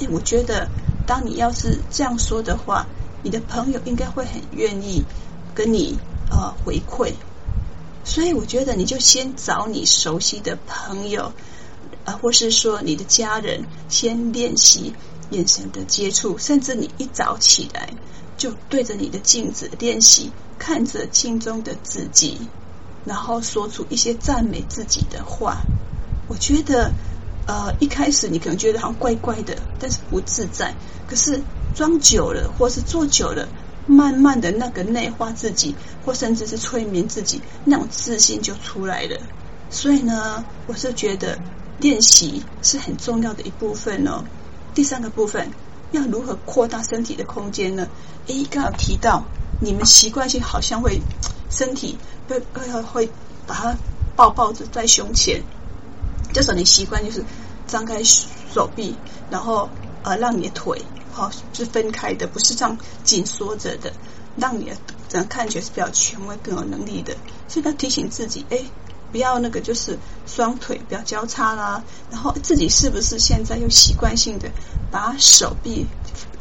[0.00, 0.66] 诶，我觉得
[1.06, 2.86] 当你要是这样说的话，
[3.22, 5.04] 你的朋友应该会很愿意
[5.54, 5.96] 跟你
[6.30, 7.12] 呃回馈。
[8.04, 11.32] 所以我觉得你就先找你熟悉的朋友。
[12.06, 14.94] 啊，或是说你的家人先练习
[15.32, 17.90] 眼神的接触，甚至你一早起来
[18.38, 22.38] 就对着你的镜子练习，看着镜中的自己，
[23.04, 25.58] 然后说出一些赞美自己的话。
[26.26, 26.90] 我觉得，
[27.46, 30.74] 呃，一开始你可能觉得好像怪怪的，但是不自在。
[31.06, 31.42] 可是
[31.74, 33.46] 装久了，或是做久了，
[33.86, 39.20] 慢慢的那个内化自己，或甚至是催眠自己，那种自信就出来了。
[39.70, 41.38] 所以呢，我是觉得。
[41.80, 44.22] 练习是很重要的一部分哦。
[44.74, 45.48] 第三个部分，
[45.92, 47.88] 要如何扩大身体的空间呢？
[48.26, 49.24] 诶，刚刚提到
[49.62, 51.00] 你们习惯性好像会
[51.48, 51.96] 身体
[52.28, 53.10] 会会会
[53.46, 53.74] 把它
[54.14, 55.42] 抱抱着在胸前，
[56.34, 57.24] 这时候你习惯就是
[57.66, 58.94] 张开手臂，
[59.30, 59.70] 然后
[60.02, 63.92] 呃让你的腿好、哦、是分开的，不是这样紧缩着的，
[64.36, 64.76] 让你的
[65.08, 67.16] 整个看起来是比较权威、更有能力的。
[67.48, 68.64] 所以要提醒自己，诶。
[69.12, 71.82] 不要那个，就是双腿不要交叉啦。
[72.12, 74.48] 然后自己是不是现在又习惯性的
[74.92, 75.84] 把手臂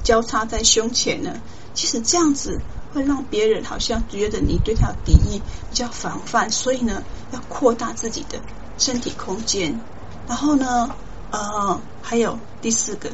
[0.03, 1.41] 交叉在胸前呢？
[1.73, 2.61] 其实这样子
[2.93, 6.51] 会让别人好像觉得你对他有敌意，比较防范。
[6.51, 7.01] 所以呢，
[7.31, 8.39] 要扩大自己的
[8.77, 9.81] 身体空间。
[10.27, 10.95] 然后呢，
[11.31, 13.09] 呃，还有第四个，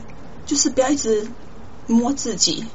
[0.45, 1.29] 就是不要一直
[1.87, 2.65] 摸自己，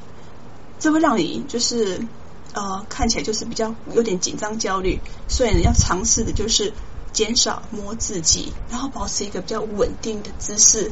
[0.79, 2.05] 这会让你就是。
[2.53, 6.73] 呃，看起来就是比较有点紧张、焦虑，所以你，要尝试的就是
[7.13, 10.91] 减少摸自己，然后保持一个比较稳定的姿势。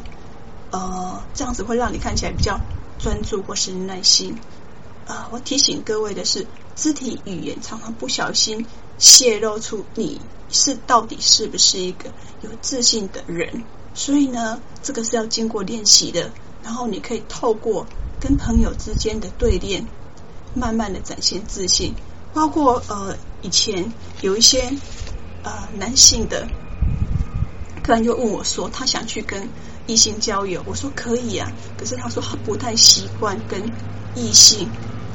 [0.72, 2.62] 呃，这样子会让你看起来比较
[2.98, 4.38] 专注或是耐心。
[5.06, 8.66] 啊、我提醒各位的是，肢体语言常常不小心
[8.98, 13.66] 泄露出你是到底是不是一个有自信的人。
[13.94, 16.32] 所以呢，这个是要经过练习的。
[16.64, 17.86] 然后你可以透过
[18.20, 19.86] 跟朋友之间的对练。
[20.56, 21.94] 慢慢的展现自信，
[22.34, 24.64] 包括呃以前有一些
[25.44, 26.48] 呃男性的，
[27.84, 29.48] 客人就问我说，他想去跟
[29.86, 33.62] 异性交友，我说可以啊，可是他说他不太习惯跟
[34.16, 34.68] 异性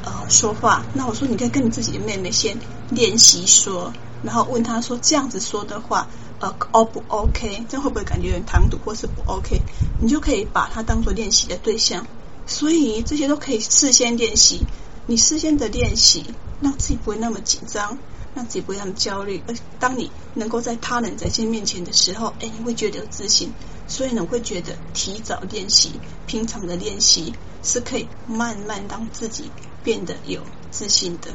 [0.05, 2.57] 呃说话，那我说你可以跟你自己的妹妹先
[2.89, 3.91] 练习说，
[4.23, 6.07] 然后问他说这样子说的话
[6.39, 9.61] 呃 O 不 OK，这样会不会感觉有点唐突或是不 OK？
[10.01, 12.07] 你就可以把它当做练习的对象，
[12.45, 14.61] 所以这些都可以事先练习。
[15.07, 16.25] 你事先的练习，
[16.61, 17.97] 让自己不会那么紧张，
[18.33, 19.43] 让自己不会那么焦虑。
[19.47, 23.51] 而当你能够在他人在线面前的时候，哎，你会觉得有自信。
[23.87, 25.91] 所以呢，我会觉得提早练习，
[26.25, 29.51] 平常的练习是可以慢慢让自己
[29.83, 31.29] 变得有自信的。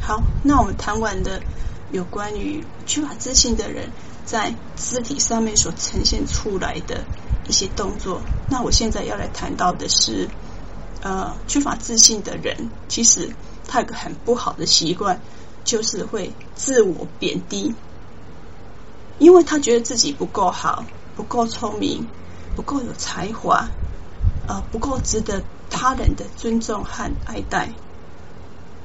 [0.00, 1.42] 好，那我们谈完的
[1.92, 3.90] 有关于缺乏自信的人
[4.24, 7.04] 在肢体上面所呈现出来的
[7.48, 8.20] 一些动作。
[8.50, 10.28] 那我现在要来谈到的是。
[11.00, 13.30] 呃，缺乏自信的人，其实
[13.68, 15.20] 他有个很不好的习惯，
[15.62, 17.72] 就是会自我贬低，
[19.20, 20.84] 因为他觉得自己不够好，
[21.14, 22.04] 不够聪明，
[22.56, 23.68] 不够有才华，
[24.48, 27.70] 呃，不够值得他人的尊重和爱戴。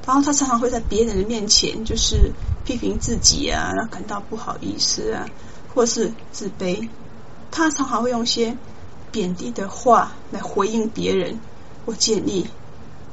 [0.06, 2.30] 然后他常常会在别人的面前，就是
[2.64, 5.26] 批评自己啊，然后感到不好意思啊，
[5.74, 6.88] 或是自卑。
[7.54, 8.56] 他常常会用些
[9.12, 11.38] 贬低的话来回应别人。
[11.84, 12.48] 我建议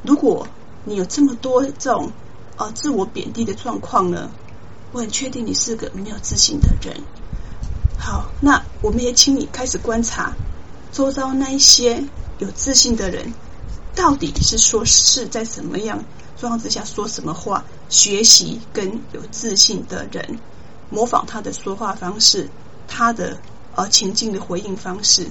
[0.02, 0.48] 如果
[0.84, 2.12] 你有这么多这种
[2.58, 4.32] 呃自我贬低的状况呢，
[4.92, 7.04] 我很确定你是个没有自信的人。
[8.00, 10.34] 好，那我们也请你开始观察
[10.92, 12.04] 周遭那一些
[12.40, 13.32] 有自信的人，
[13.96, 16.04] 到底是说是在什么样
[16.36, 20.40] 状况之下说什么话，学习跟有自信的人
[20.90, 22.50] 模仿他的说话方式，
[22.88, 23.38] 他的
[23.76, 25.28] 呃情境的回应方式。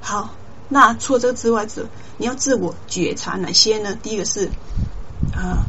[0.00, 0.30] 好，
[0.68, 3.96] 那除了这个之外，这你要自我觉察哪些呢？
[4.02, 4.50] 第一个是。
[5.34, 5.64] 呃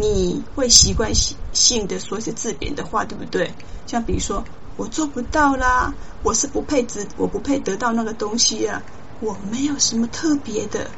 [0.00, 3.52] 你会习惯性性的说一些自贬的话，对不对？
[3.84, 4.44] 像比如说，
[4.76, 8.80] 我做不到啦，我是不配值，我不配得到那个东西呀，
[9.18, 10.88] 我没有什么特别的，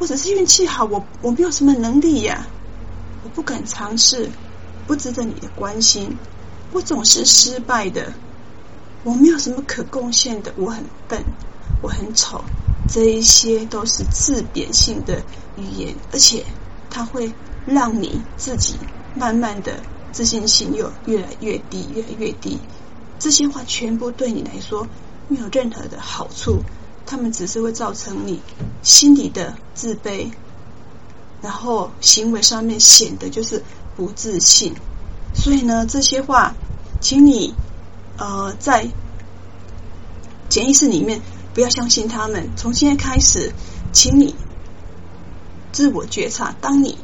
[0.00, 2.48] 或者是运气好，我我没有什么能力呀，
[3.22, 4.28] 我不敢尝试，
[4.88, 6.16] 不值得你的关心，
[6.72, 8.12] 我总是失败的，
[9.04, 11.22] 我没有什么可贡献的，我很笨，
[11.82, 12.42] 我很丑，
[12.88, 15.22] 这一些都是自贬性的
[15.56, 16.44] 语言，而且
[16.90, 17.32] 它会。
[17.66, 18.76] 让你自己
[19.14, 19.74] 慢慢的
[20.10, 22.58] 自信心又越来越低，越来越低。
[23.18, 24.86] 这些话全部对你来说
[25.28, 26.62] 没有任何的好处，
[27.04, 28.40] 他们只是会造成你
[28.82, 30.30] 心里的自卑，
[31.42, 33.62] 然后行为上面显得就是
[33.94, 34.72] 不自信。
[35.34, 36.54] 所以呢，这些话，
[37.02, 37.52] 请你
[38.18, 38.88] 呃在
[40.50, 41.20] 潜意识里面
[41.54, 42.50] 不要相信他们。
[42.56, 43.52] 从现在开始，
[43.92, 44.34] 请你
[45.72, 46.98] 自我觉察，当你。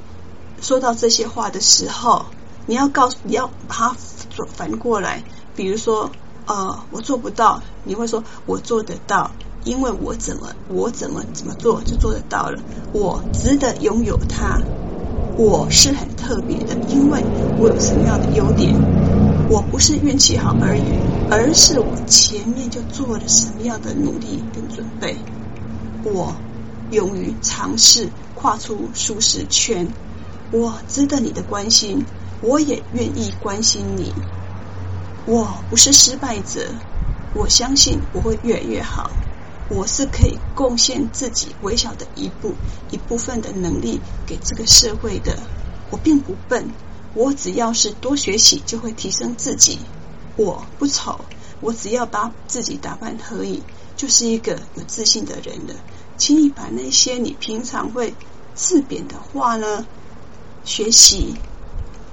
[0.60, 2.24] 说到这些话的时候，
[2.66, 3.96] 你要告诉，你要把它
[4.54, 5.22] 反过来。
[5.54, 6.10] 比如说，
[6.46, 9.30] 呃，我做不到，你会说我做得到，
[9.64, 12.58] 因为我怎么我怎么怎么做就做得到了。
[12.92, 14.58] 我值得拥有它，
[15.36, 17.22] 我是很特别的，因为
[17.58, 18.74] 我有什么样的优点？
[19.48, 20.82] 我不是运气好而已，
[21.30, 25.16] 而是我前面就做了什么样的努力跟准备。
[26.02, 26.34] 我
[26.90, 29.86] 勇于尝试，跨出舒适圈。
[30.50, 32.04] 我值得你的关心，
[32.40, 34.12] 我也愿意关心你。
[35.26, 36.68] 我不是失败者，
[37.34, 39.10] 我相信我会越来越好。
[39.70, 42.52] 我是可以贡献自己微小的一部
[42.90, 45.38] 一部分的能力给这个社会的。
[45.90, 46.68] 我并不笨，
[47.14, 49.78] 我只要是多学习就会提升自己。
[50.36, 51.20] 我不丑，
[51.60, 53.62] 我只要把自己打扮合宜，
[53.96, 55.74] 就是一个有自信的人了。
[56.16, 58.14] 请你把那些你平常会
[58.54, 59.86] 自贬的话呢，
[60.64, 61.34] 学习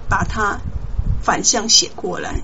[0.07, 0.59] 把它
[1.23, 2.41] 反向写过来。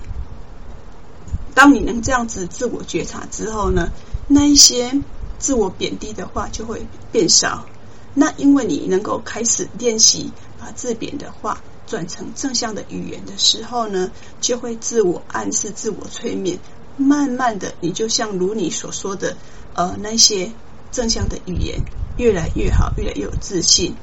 [1.54, 3.90] 当你能这样子自我觉察之后呢，
[4.28, 5.00] 那一些
[5.38, 7.66] 自我贬低的话就会变少。
[8.14, 16.58] 那因为你能够开始练习把自贬的话转成正向的语言的时候呢，就会自我暗示、自我催眠，
[16.96, 19.36] 慢慢的，你就像如你所说的，
[19.74, 20.52] 呃，那些
[20.92, 21.80] 正向的语言
[22.16, 23.94] 越来越好，越来越有自信。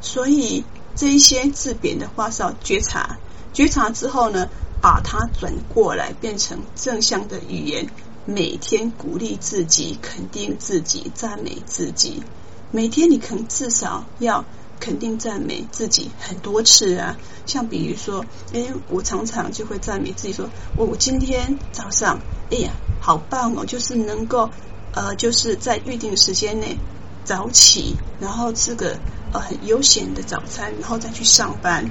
[0.00, 0.64] 所以。
[0.98, 3.18] 这一些自贬的话是要觉察，
[3.52, 4.48] 觉察之后呢，
[4.80, 7.90] 把它转过来变成正向的语言，
[8.24, 12.22] 每天鼓励自己，肯定自己，赞美自己。
[12.70, 14.46] 每天你可能至少要
[14.80, 24.50] 肯定赞美自己很多次啊，像比如说，哎，我常常就会赞美自己说，我我今天早上，哎呀，好棒哦，就是能够
[24.92, 26.78] 呃，就是在预定时间内
[27.24, 28.98] 早起，然后吃个。
[29.32, 31.84] 呃，很悠闲的早餐，然后再去上班。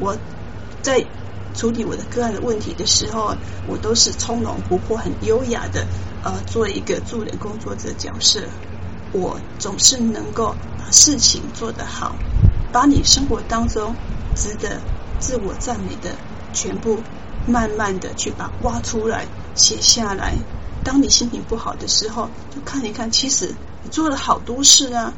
[0.00, 0.18] 我
[0.82, 1.06] 在
[1.54, 3.36] 处理我的个案的问题的时候，
[3.68, 5.86] 我都是从容不迫、很优雅的
[6.24, 8.40] 呃，做一个助人工作者角色。
[9.12, 12.16] 我总是能够把事情做得好，
[12.72, 13.94] 把你生活当中
[14.34, 14.80] 值得
[15.20, 16.16] 自我赞美的
[16.52, 16.98] 全部
[17.46, 20.34] 慢慢的去把挖出来写下来。
[20.84, 25.12] 当你心情不好的时候，就看一看，其实你做了好多事啊。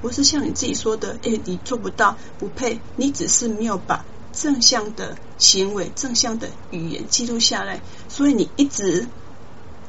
[0.00, 2.80] 不是像你自己说的，哎，你做不到，不配。
[2.94, 9.08] 你只是没有把正向的行为、正向的语言记录下来，所以你一直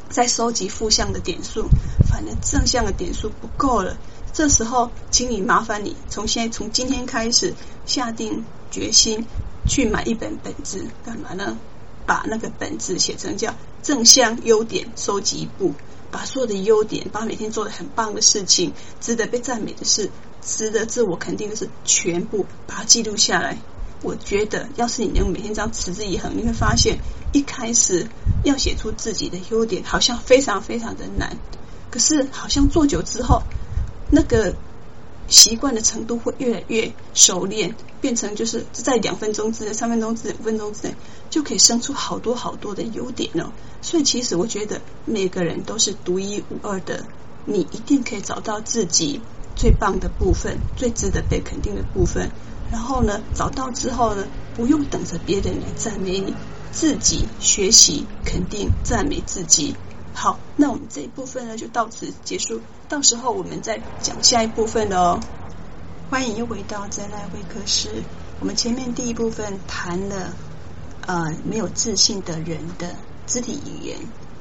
[0.09, 1.69] 在收集负向的点数，
[2.09, 3.97] 反正正向的点数不够了。
[4.33, 7.53] 这时候，请你麻烦你从现在从今天开始
[7.85, 9.25] 下定决心
[9.67, 11.57] 去买一本本子，干嘛呢？
[12.05, 15.73] 把那个本子写成叫正向优点收集簿。
[16.11, 20.09] 把所有的优点，把每天做的很棒的事情，值得被赞美的事，
[20.41, 23.59] 值得自我肯定的事，全部把它记录下来。
[24.01, 26.99] 我觉得，要是你能每天这样持之以恒，你会发现，
[27.33, 28.07] 一开始
[28.43, 31.37] 要写出自己的优点，好像非常非常的难。
[31.91, 33.43] 可是，好像做久之后，
[34.11, 34.55] 那个。
[35.31, 40.95] 习惯的程度会越来越熟练，变成就是在两分钟之内、三分钟之内、五分钟之内
[41.29, 43.53] 就可以生出好多好多的优点了。
[43.83, 47.05] 所以，其实我觉得每个人都是独一无二的，
[47.45, 49.21] 你一定可以找到自己
[49.55, 52.31] 最棒的部分，最值得被肯定的部分。
[52.71, 56.33] 然后呢，找到之后呢，不用等着别人来赞美你，
[56.71, 59.75] 自己学习肯定赞美自己。
[60.13, 65.19] 好，那我们这一部分呢就到此结束，到时候我们再讲下一部分的哦。
[66.09, 68.03] 欢迎又回到真爱会客室。
[68.39, 70.33] 我们前面第一部分谈了
[71.05, 72.95] 呃没有自信的人的
[73.27, 73.97] 肢体语言，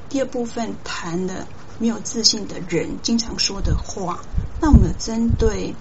[0.08, 1.46] 第二部分谈了
[1.78, 4.20] 没有自信的人经常说的话。
[4.60, 5.74] 那我们针对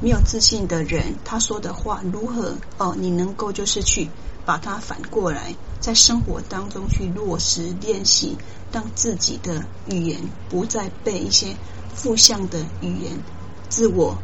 [0.00, 4.08] 没有自信的人他说的话如何哦，你能够就是去
[4.46, 8.36] 把它反过来，在生活当中去落实练习，
[8.72, 11.54] 让自己的语言不再被一些
[11.94, 13.22] 负向的语言
[13.68, 14.16] 自我。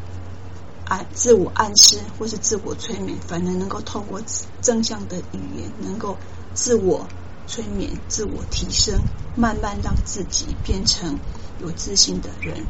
[0.88, 4.22] 暗自我暗示或是自我催眠，反而能够透过
[4.62, 6.16] 正向的语言，能够
[6.54, 7.08] 自我
[7.48, 9.00] 催眠、自我提升，
[9.36, 11.18] 慢慢让自己变成
[11.60, 12.64] 有自信的人。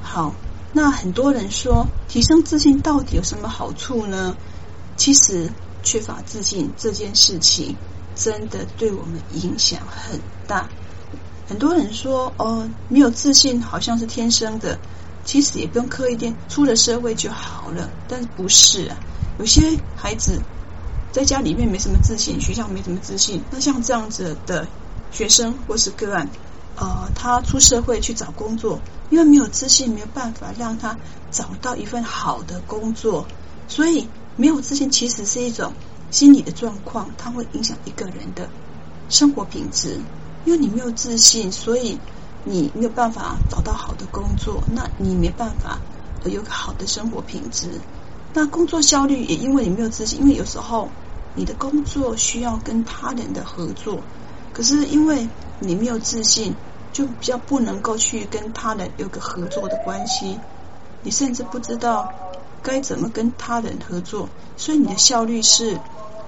[0.00, 0.34] 好，
[0.72, 4.36] 那很多人说，提升自信到底有什么好处呢？
[4.96, 5.50] 其实，
[5.82, 7.76] 缺乏自信这件事情，
[8.14, 10.68] 真的对我们影响很大。
[11.48, 14.78] 很多人说，哦，没有自信好像是天生的。
[15.24, 17.90] 其实也不用刻意点，出了社会就好了。
[18.08, 18.96] 但是不是啊？
[19.38, 20.40] 有些孩子
[21.12, 23.42] 在家里面没什么自信，学校没什么自信。
[23.50, 24.66] 那像这样子的
[25.12, 26.28] 学生或是个案，
[26.76, 30.96] 呃，他出社会去找工作，因为没有自信，没有办法让他
[31.30, 33.26] 找到一份好的工作。
[33.68, 35.72] 所以没有自信其实是一种
[36.10, 38.48] 心理的状况，它会影响一个人的
[39.08, 40.00] 生活品质。
[40.44, 41.98] 因为你没有自信，所以。
[42.44, 45.78] 你没有办法找到好的工作，那你没办法
[46.24, 47.68] 有个好的生活品质。
[48.32, 50.88] 那工作效率也因为你没有自信，因为有时候
[51.34, 54.00] 你的工作需要跟他人的合作，
[54.54, 56.54] 可是因为你没有自信，
[56.98, 60.36] 就比较不能够去跟他人有个合作的关系。
[61.04, 62.12] 你甚至不知道
[62.60, 65.78] 该怎么跟他人合作，所以你的效率是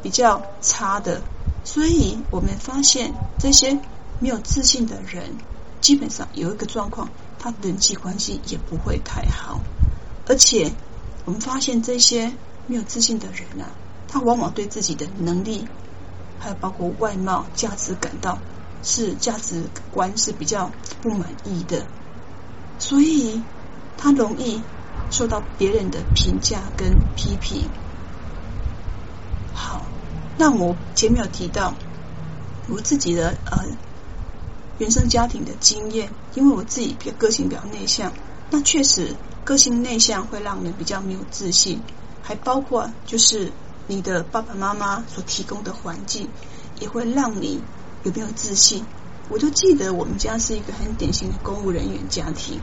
[0.00, 1.22] 比较差的。
[1.64, 3.80] 所以我们发现这些
[4.20, 5.24] 没有自信的人。
[5.80, 7.08] 基本上有一个状况，
[7.40, 9.58] 他人际关系也不会太好，
[10.28, 10.70] 而且
[11.24, 12.32] 我们发现这些
[12.68, 13.66] 没有自信的人啊，
[14.06, 15.66] 他往往对自己的能力，
[16.38, 18.38] 还有包括外貌、价值感到
[18.82, 21.86] 是价值观是比较不满意的，
[22.78, 23.42] 所以
[23.96, 24.62] 他容易
[25.10, 27.68] 受到别人的评价跟批评。
[29.52, 29.82] 好，
[30.36, 31.74] 那我前面有提到
[32.68, 33.64] 我自己的呃。
[34.78, 38.14] 原生家庭的经验，因为我自己比较个性比较内向，
[38.48, 39.14] 那确实
[39.44, 41.82] 个性内向会让人比较没有自信，
[42.22, 43.52] 还包括就是
[43.86, 46.30] 你的爸爸妈妈所提供的环境
[46.80, 47.62] 也会让你
[48.04, 48.84] 有没有自信。
[49.28, 52.60] 我就记得我们家是一个很典型的公务人员家庭，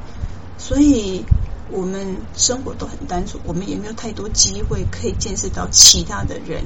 [0.57, 1.23] 所以
[1.71, 6.65] 我们生活都很单纯，我们也没有太多机会可以见识到其他的人。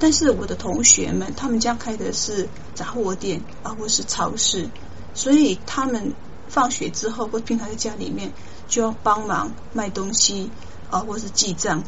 [0.00, 4.68] 但是我的同学们，他们家开的是杂货店啊，或是超市，
[5.14, 6.14] 所以他们
[6.48, 8.32] 放学之后或平常在家里面
[8.66, 10.50] 就要帮忙卖东西
[10.90, 11.84] 啊，或是记账。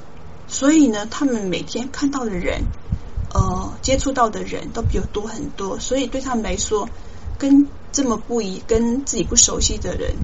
[0.46, 2.64] 所以呢，他们每天看到的人，
[3.34, 5.78] 呃，接触到的人都比我多很多。
[5.78, 6.88] 所以对他们来说，
[7.38, 10.14] 跟这么不一、跟自己不熟悉的人，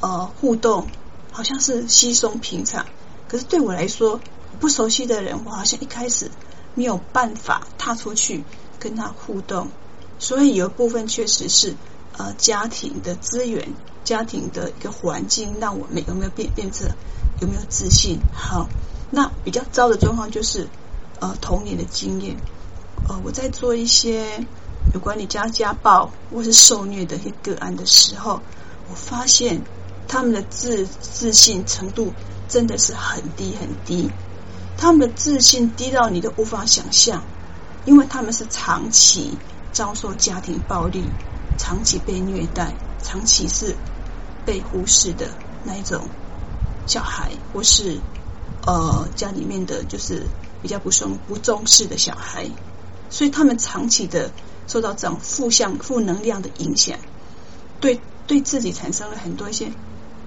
[0.00, 0.86] 呃，互动
[1.32, 2.86] 好像是稀松平常。
[3.28, 4.20] 可是对我来说，
[4.60, 6.30] 不熟悉的人，我好像一开始。
[6.74, 8.44] 没有办法踏出去
[8.78, 9.66] 跟他互动，
[10.20, 11.74] 所以有部分确实是
[12.16, 13.72] 呃家庭的资源、
[14.04, 16.88] 家庭的一个环境，让我们有没有变变成
[17.40, 18.20] 有没有自信？
[18.32, 18.68] 好，
[19.10, 20.68] 那比较糟的状况就是
[21.20, 22.36] 呃童年的经验。
[23.08, 24.44] 呃，我在做一些
[24.92, 28.40] 有关你家家暴或是受虐的一些个案的时候，
[28.90, 29.62] 我发现
[30.06, 32.12] 他们的自自信程度
[32.48, 34.10] 真的是很低很低。
[34.76, 37.22] 他们的自信低到你都无法想象，
[37.84, 39.36] 因为他们是长期
[39.72, 41.04] 遭受家庭暴力，
[41.58, 42.72] 长期被虐待，
[43.02, 43.74] 长期是
[44.44, 45.28] 被忽视的
[45.64, 46.02] 那一种
[46.86, 47.98] 小孩，或是
[48.66, 50.22] 呃家里面的就是
[50.62, 52.48] 比较不重不重视的小孩，
[53.10, 54.30] 所以他们长期的
[54.66, 56.98] 受到这种负向负能量的影响，
[57.80, 59.70] 对对自己产生了很多一些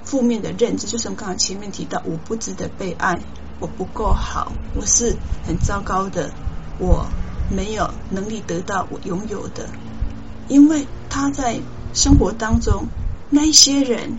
[0.03, 3.19] 负面的认知，就是我们刚刚前面提到，我不值得被爱。
[3.59, 5.15] 我不够好，我是
[5.45, 6.31] 很糟糕的，
[6.79, 7.05] 我
[7.55, 9.69] 没有能力得到我拥有的，
[10.47, 11.59] 因为他在
[11.93, 12.87] 生活当中，
[13.29, 14.17] 那一些人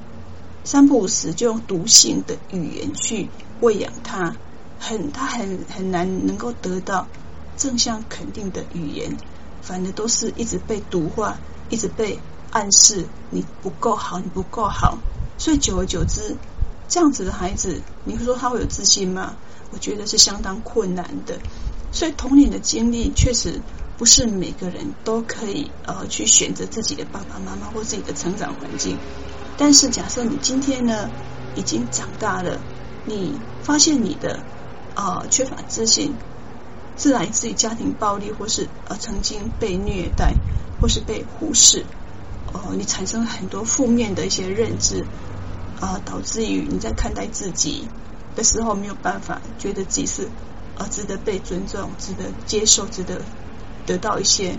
[0.63, 3.29] 三不五时就用毒性的语言去
[3.61, 4.37] 喂养他，
[4.83, 7.07] 很他很很难能够得到
[7.57, 9.17] 正向肯定的语言，
[9.63, 11.39] 反而都是一直被毒化，
[11.71, 12.19] 一直被
[12.51, 14.99] 暗示你不够好，你不够好，
[15.39, 16.37] 所以久而久之。
[16.89, 19.37] 这样子的孩子，你说他会有自信吗？
[19.71, 21.39] 我觉得是相当困难的。
[21.93, 23.61] 所以童年的经历确实
[23.97, 28.99] 不是每个人都可以呃去选择自己的爸爸妈妈或自己的成长环境。
[29.57, 31.09] 但是假设你今天呢
[31.55, 32.59] 已经长大了，
[33.07, 34.41] 你发现你的
[34.95, 36.15] 呃缺乏自信
[36.97, 40.35] 是来自于家庭暴力，或是呃曾经被虐待，
[40.81, 41.85] 或是被忽视，
[42.53, 45.05] 呃你产生很多负面的一些认知。
[45.81, 47.89] 啊，导致于你在看待自己
[48.37, 50.29] 的时候没有办法觉得自己是
[50.77, 53.21] 啊值得被尊重、值得接受、值得
[53.85, 54.57] 得到一些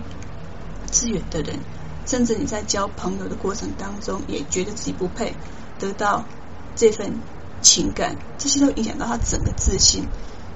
[0.91, 1.59] 资源的人，
[2.05, 5.33] 甚至你在交朋友的过程当中也觉得自己不配
[5.79, 6.25] 得到
[6.75, 7.13] 这份
[7.63, 10.05] 情感，这些都影响到他整个自信，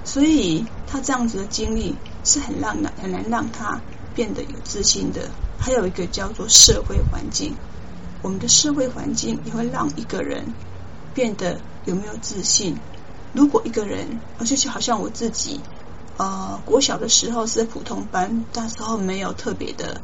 [0.04, 3.80] 所以他这样子的经历是很让难很难让他
[4.14, 5.28] 变得有自信的。
[5.58, 7.56] 还有一个叫做社会环境。
[8.22, 10.44] 我们的社会环境也会让一个人
[11.14, 12.76] 变得有没有自信。
[13.32, 15.60] 如果一个人，而且就好像我自己，
[16.16, 20.00] 呃，国小的时候是普通班，那时候没有特别的，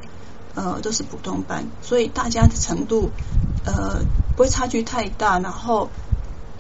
[0.54, 3.10] 呃，都是普通班，所以大家的程度，
[3.64, 4.00] 呃，
[4.36, 5.88] 不会差距太大，然后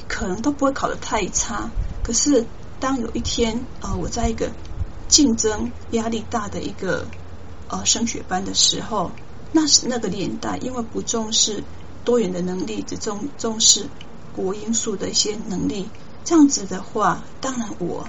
[0.08, 1.70] 可能都不会考得太差。
[2.02, 2.46] 可是
[2.80, 4.50] 当有一天，呃，我在一个
[5.08, 7.06] 竞争压力大的一个
[7.68, 9.10] 呃升学班的时候。
[9.56, 11.62] 那是那个年代，因为不重视
[12.04, 13.86] 多元的能力，只重重视
[14.34, 15.88] 国因素的一些能力。
[16.24, 18.08] 这样子的话，当然我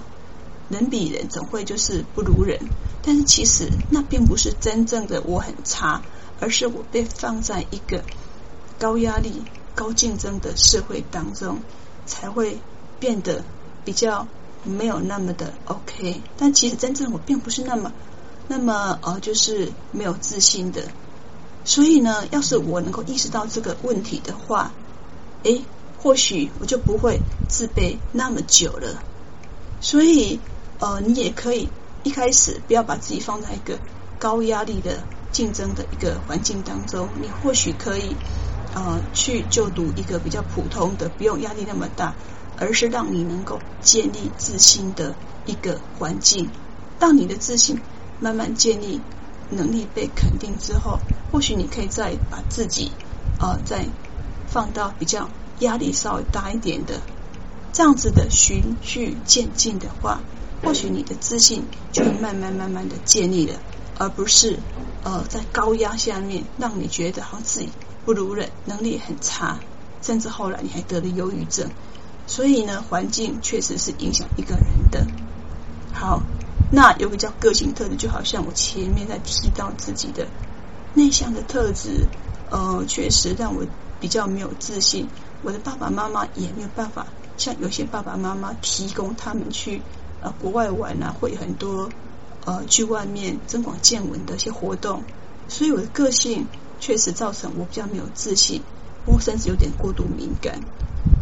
[0.69, 2.59] 人比人总会就是不如人，
[3.03, 6.01] 但是其实那并不是真正的我很差，
[6.39, 8.03] 而是我被放在一个
[8.79, 9.43] 高压力、
[9.75, 11.59] 高竞争的社会当中，
[12.05, 12.57] 才会
[12.99, 13.43] 变得
[13.83, 14.27] 比较
[14.63, 16.21] 没有那么的 OK。
[16.37, 17.91] 但其实真正我并不是那么
[18.47, 20.83] 那么呃，就是没有自信的。
[21.63, 24.71] 所以呢，要是我能够意识到这个问题的话，
[25.43, 25.61] 诶，
[25.97, 29.01] 或许我就不会自卑那么久了。
[29.81, 30.39] 所以，
[30.79, 31.69] 呃，你也可以
[32.03, 33.79] 一开始不要把自己放在一个
[34.19, 38.15] 高压力的竞争的一个环境当中，你或许可以
[38.75, 42.13] 呃去就读一个比较普通的，不用压力那么大，
[42.57, 45.15] 而是让你能够建立自信的
[45.47, 46.47] 一个环境，
[46.99, 47.79] 让你的自信
[48.19, 49.01] 慢慢建立。
[49.51, 50.97] 能力被肯定之后，
[51.31, 52.91] 或许你可以再把自己
[53.39, 53.85] 呃再
[54.47, 56.99] 放到比较压力稍微大一点的
[57.71, 60.19] 这样子的循序渐进的话，
[60.63, 63.59] 或许你的自信就会慢慢慢慢的建立了，
[63.99, 64.57] 而不是
[65.03, 67.69] 呃在高压下面让你觉得好像自己
[68.05, 69.59] 不如人，能力很差，
[70.01, 71.69] 甚至后来你还得了忧郁症。
[72.27, 75.05] 所以呢，环境确实是影响一个人的。
[75.93, 76.21] 好。
[76.71, 80.25] 那有个叫个性特质，就好像我前面在提到自己的
[80.95, 82.07] 内向的特质，
[82.49, 83.63] 呃，确实让我
[83.99, 85.07] 比较没有自信。
[85.43, 87.05] 我的爸爸妈妈也没有办法
[87.37, 89.79] 像有些爸爸妈妈提供他们去
[90.21, 91.87] 呃国外玩啊，会很多
[92.45, 95.03] 呃去外面增广见闻的一些活动，
[95.47, 96.47] 所以我的个性
[96.79, 98.61] 确实造成我比较没有自信，
[99.05, 100.59] 我甚至有点过度敏感。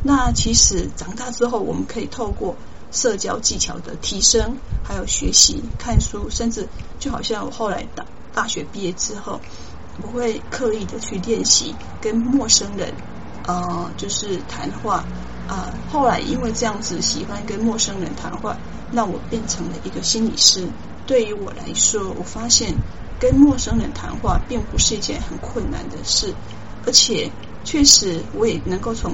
[0.03, 2.55] 那其实长大之后，我们可以透过。
[2.95, 9.41] 社交技巧的提升，还有学习、看书，甚至就好像我后来大大学毕业之后，
[10.03, 12.93] 我会刻意的去练习跟陌生人，
[13.47, 15.03] 呃，就是谈话
[15.47, 18.55] 啊、后来因为这样子喜欢跟陌生人谈话，
[18.91, 20.67] 让我变成了一个心理师。
[21.07, 22.75] 对于我来说，我发现
[23.23, 26.33] 跟陌生人谈话并不是一件很困难的事，
[26.85, 27.31] 而且
[27.63, 29.13] 确实我也能够从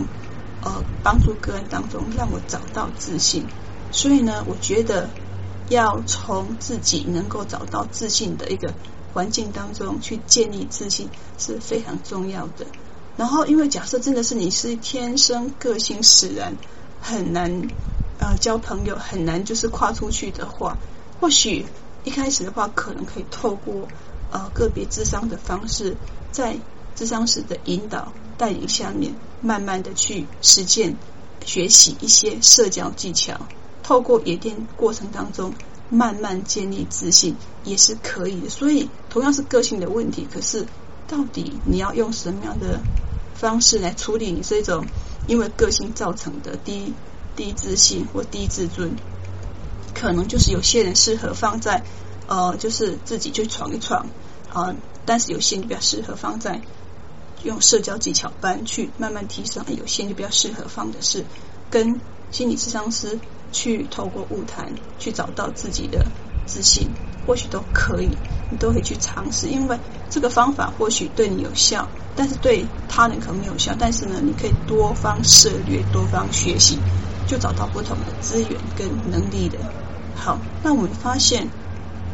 [0.64, 3.46] 呃帮助个人当中让我找到自信。
[3.92, 5.08] 所以呢，我觉得
[5.70, 8.74] 要从自己能够找到自信的一个
[9.14, 11.08] 环境当中去建立自信
[11.38, 12.66] 是非常重要的。
[13.16, 16.56] 然后，因为假设真的是你是天生个性使然，
[17.00, 17.62] 很难
[18.18, 20.78] 呃交朋友，很难就是跨出去的话，
[21.22, 21.68] 或许
[22.04, 23.88] 一开始的话，可能可以透过
[24.32, 25.96] 呃个别咨商的方式，
[26.32, 26.58] 在
[26.98, 30.96] 咨商师的引导带领下面，慢慢的去实践
[31.46, 33.40] 学习一些社交技巧。
[33.84, 35.54] 透过演练过程当中，
[35.90, 38.50] 慢慢建立自信也是可以的。
[38.50, 40.66] 所以同样是个性的问题，可是
[41.08, 42.80] 到底你要用什么样的
[43.34, 44.86] 方式来处理你这种
[45.28, 46.94] 因为个性造成的低
[47.36, 48.92] 低自信或低自尊？
[50.00, 51.84] 可能就是有些人适合放在
[52.28, 54.06] 呃，就是自己去闯一闯
[54.54, 54.76] 啊，
[55.06, 56.62] 但是有些人比较适合放在
[57.44, 61.26] 用社交技巧班去慢慢提升，有些人就比较适合放的是
[61.70, 62.00] 跟
[62.32, 63.20] 心理咨商师。
[63.52, 66.06] 去透过物谈去找到自己的
[66.46, 66.88] 自信，
[67.26, 68.10] 或许都可以，
[68.52, 69.80] 你都可以去尝试，因为
[70.12, 73.76] 这个方法或许对你有效，但是对他人可能没有效。
[73.80, 76.78] 但是呢，你可以多方涉略，多方学习，
[77.26, 79.58] 就找到不同的资源跟能力的。
[80.20, 81.48] 好，那我们发现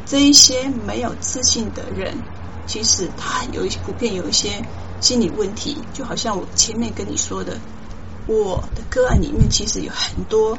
[0.05, 2.15] 这一些没有自信的人，
[2.67, 4.63] 其实他有一些普遍有一些
[5.01, 7.59] 心理问题，就好像我前面跟你说的，
[8.27, 10.57] 我的个案里面其实有很多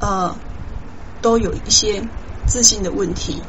[0.00, 0.36] 呃，
[1.22, 2.06] 都有一些
[2.46, 3.42] 自信的问题。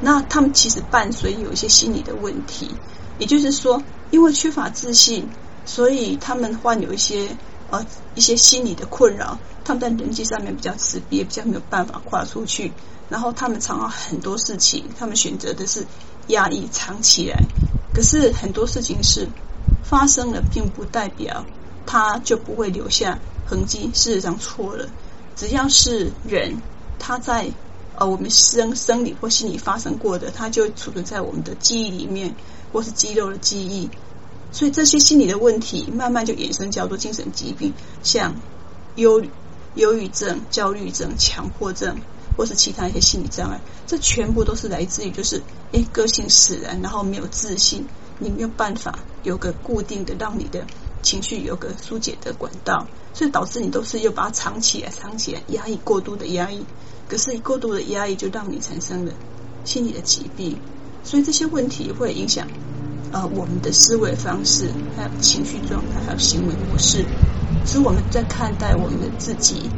[0.00, 2.70] 那他们其实伴随有一些心理的问题，
[3.18, 5.28] 也就是说，因为缺乏自信，
[5.64, 7.36] 所以他们患有一些
[7.70, 7.84] 呃
[8.14, 9.38] 一些心理的困扰。
[9.64, 12.72] 他们在人际上面比较自闭，比较没有办法跨出去。
[13.08, 15.86] 然后他们常常很多事情，他们选择的是
[16.28, 17.38] 压抑藏起来。
[17.94, 19.28] 可是很多事情是
[19.82, 21.44] 发生了，并不代表
[21.86, 23.90] 他就不会留下痕迹。
[23.94, 24.88] 事实上错了，
[25.36, 26.60] 只要是人，
[26.98, 27.50] 他在。
[27.96, 32.34] 呃，我们生生理或心理发生过的，它就储存在我们的记忆里面，
[32.72, 33.88] 或是肌肉的记忆。
[34.54, 37.74] 所以这些心理的问题，慢慢就衍生叫做精神疾病，
[38.04, 38.36] 像
[38.94, 39.20] 忧
[39.74, 41.96] 忧郁症、焦虑症、强迫症，
[42.36, 43.60] 或是其他一些心理障碍。
[43.88, 45.42] 这全部都是来自于就是，
[45.72, 47.84] 诶，个性使然，然后没有自信，
[48.20, 50.64] 你没有办法有个固定的让你的
[51.02, 56.64] 情绪有个疏解的管道，所以导致你都是又把它藏起来、藏起来，压抑过度的压抑。
[57.08, 59.12] 可是过度的压抑就让你产生了
[59.64, 60.56] 心理的疾病，
[61.02, 62.46] 所以这些问题会影响
[63.14, 67.06] 呃我们的思维方式，还有情绪状态，还有行为模式。
[67.64, 69.70] 使我们在看待我们的自己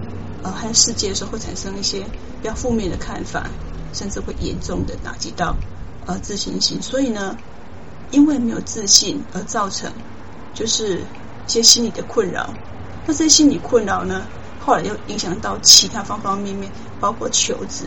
[0.43, 2.01] 呃还有世界的时候，会产生一些
[2.41, 3.47] 比较负面的看法，
[3.93, 5.55] 甚至会严重的打击到
[6.07, 6.81] 呃自信心。
[6.81, 7.37] 所以呢，
[8.11, 9.93] 因为没有自信而造成
[10.55, 12.55] 就是一些心理的困扰。
[13.07, 14.23] 那这些心理困扰呢，
[14.65, 16.73] 后来又影响到其他方方面面。
[16.99, 17.85] 包括求职，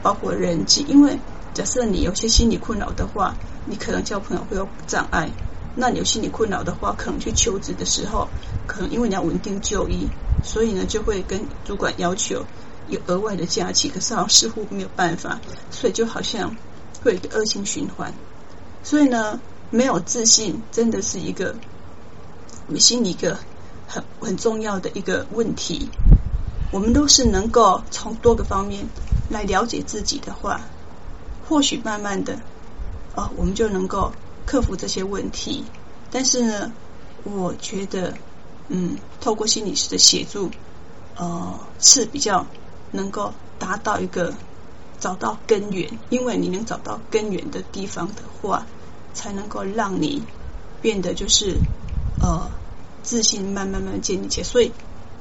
[0.00, 1.18] 包括人际，因为
[1.54, 3.34] 假设你有些心理困扰的话，
[3.64, 5.30] 你可能交朋友会有障碍。
[5.76, 8.28] 那你有心理困扰的话，可能去求职的时候，
[8.66, 10.08] 可能因为你要稳定就医，
[10.44, 12.44] 所以呢就会跟主管要求
[12.88, 15.40] 有额外的假期，可是好像似乎没有办法，
[15.70, 16.54] 所以就好像
[17.02, 18.12] 会有一个恶性循环。
[18.82, 19.40] 所以呢，
[19.70, 21.56] 没有自信真的是一个
[22.66, 23.38] 我们心里一个
[23.88, 25.88] 很很重要的一个问题。
[26.70, 28.86] 我们都是能够从多个方面
[29.28, 30.60] 来了解自己的话，
[31.48, 32.38] 或许慢慢的，
[33.14, 34.12] 哦，我们就能够
[34.46, 35.64] 克服这些问题。
[36.10, 36.72] 但是呢，
[37.22, 38.14] 我觉得，
[38.68, 40.50] 嗯，透过心理师的协助，
[41.16, 42.46] 呃，是比较
[42.92, 44.34] 能够达到一个
[44.98, 48.66] 找到根源，因为你能找到根源的地方的话，
[49.12, 50.22] 才能够让你
[50.80, 51.58] 变得就是
[52.20, 52.50] 呃
[53.02, 54.44] 自信慢慢慢建立起来。
[54.44, 54.72] 所以。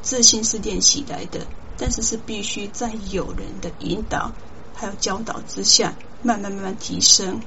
[0.06, 1.48] 自信是练习来的，
[1.78, 4.34] 但是是必须在有人的引导
[4.76, 5.94] 还有教导之下，
[6.24, 7.40] 慢慢慢慢提升。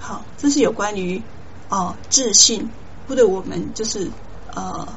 [0.00, 1.22] 好，这是有关于
[1.68, 2.68] 哦自信
[3.06, 4.10] 不对我们就是
[4.54, 4.88] 呃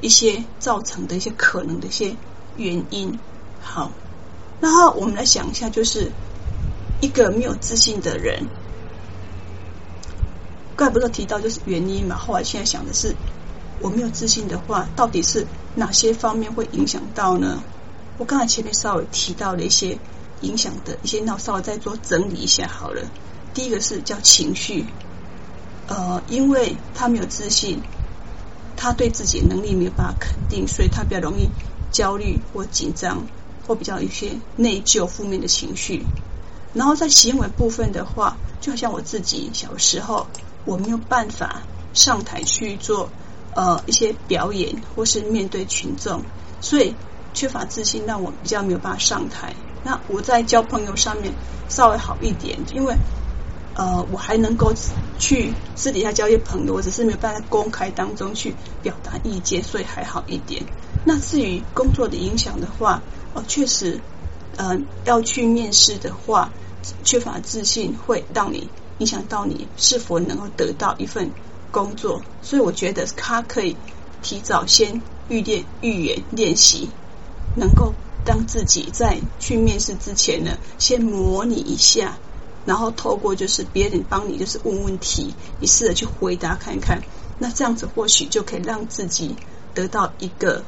[0.00, 2.14] 一些造成的一些可能的一些
[2.56, 3.18] 原因。
[3.62, 3.90] 好，
[4.60, 6.12] 然后我们来想一下，就是
[7.00, 8.46] 一个没有自信的人，
[10.76, 12.16] 刚才不是提到就是原因嘛？
[12.16, 13.14] 后来现在想的是。
[13.80, 17.60] 我没有自信的话，到底是哪些方面会影响到呢？
[18.18, 19.98] 我刚才前面稍微提到了一些
[20.40, 23.02] 影响的一些，那我再做整理一下好了。
[23.52, 24.86] 第一个是叫情绪，
[25.86, 27.82] 呃，因为他没有自信，
[28.76, 31.48] 他对自己能力没有办法肯定，所以他比较容易
[31.90, 33.26] 焦虑或紧张，
[33.66, 36.04] 或比较有些内疚、负面的情绪。
[36.72, 40.26] 然后在行为部分的话，就好像我自己小时候，
[40.64, 41.62] 我没有办法
[41.92, 43.08] 上台去做。
[43.56, 46.24] 呃，一些表演或是面对群众，
[46.60, 46.92] 所以
[47.34, 49.54] 缺乏自信，让我比较没有办法上台。
[49.84, 51.32] 那我在交朋友上面
[51.68, 52.96] 稍微好一点，因为
[53.74, 54.72] 呃，我还能够
[55.18, 60.64] 去私底下交一些朋友，我只是没有办法公开当中去表达意见，所以还好一点。
[61.04, 63.02] 那至于工作的影响的话，
[63.34, 64.00] 哦、呃，确实，
[64.56, 66.50] 呃，要去面试的话，
[67.04, 68.68] 缺乏自信会让你
[68.98, 71.30] 影响到你是否能够得到一份。
[71.70, 73.76] 工作，所以我觉得他可以
[74.22, 76.88] 提早先预练、预演、练习，
[77.56, 77.92] 能够
[78.24, 82.18] 当自己在去面试之前呢，先模拟一下，
[82.64, 87.02] 然后透过就是别人帮你就是问问题，你试着去回答看看，
[87.38, 89.36] 那这样子或许就可以让自己
[89.74, 90.64] 得到一个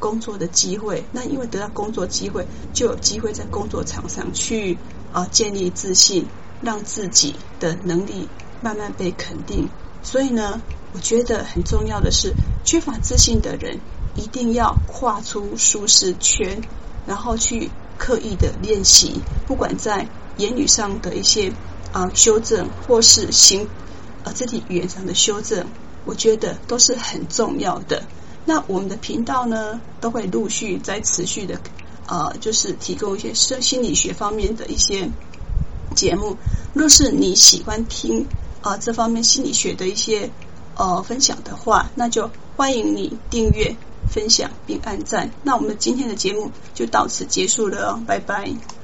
[0.00, 1.04] 工作的机会。
[1.12, 4.74] 那因为得到工作机会，就有机会在工作场上去
[5.12, 6.26] 啊、呃、建立自信，
[6.60, 8.28] 让自己的能力
[8.60, 9.68] 慢慢被肯定。
[10.02, 10.60] 所以呢，
[10.92, 12.32] 我觉得很重要的是，
[12.64, 13.80] 缺乏自信的人
[14.16, 16.62] 一定要跨出舒适圈，
[17.08, 20.06] 然后去刻意的练习，不管在
[20.36, 21.50] 言语上的一些
[21.92, 23.66] 啊、修正，或是行
[24.22, 25.66] 呃肢体语言上的修正，
[26.04, 28.02] 我觉得都是很重要的。
[28.44, 31.58] 那我们的频道呢，都会陆续在持续的
[32.06, 35.10] 呃，就是提供一些生心理学方面的一些
[35.94, 36.36] 节目。
[36.74, 38.26] 若是你喜欢听
[38.60, 40.30] 啊、这方面心理学的一些
[40.76, 43.76] 呃分享的话，那就欢迎你订阅、
[44.08, 45.30] 分享并按赞。
[45.42, 48.77] 那我们今天的节目就到此结束了哦，拜拜。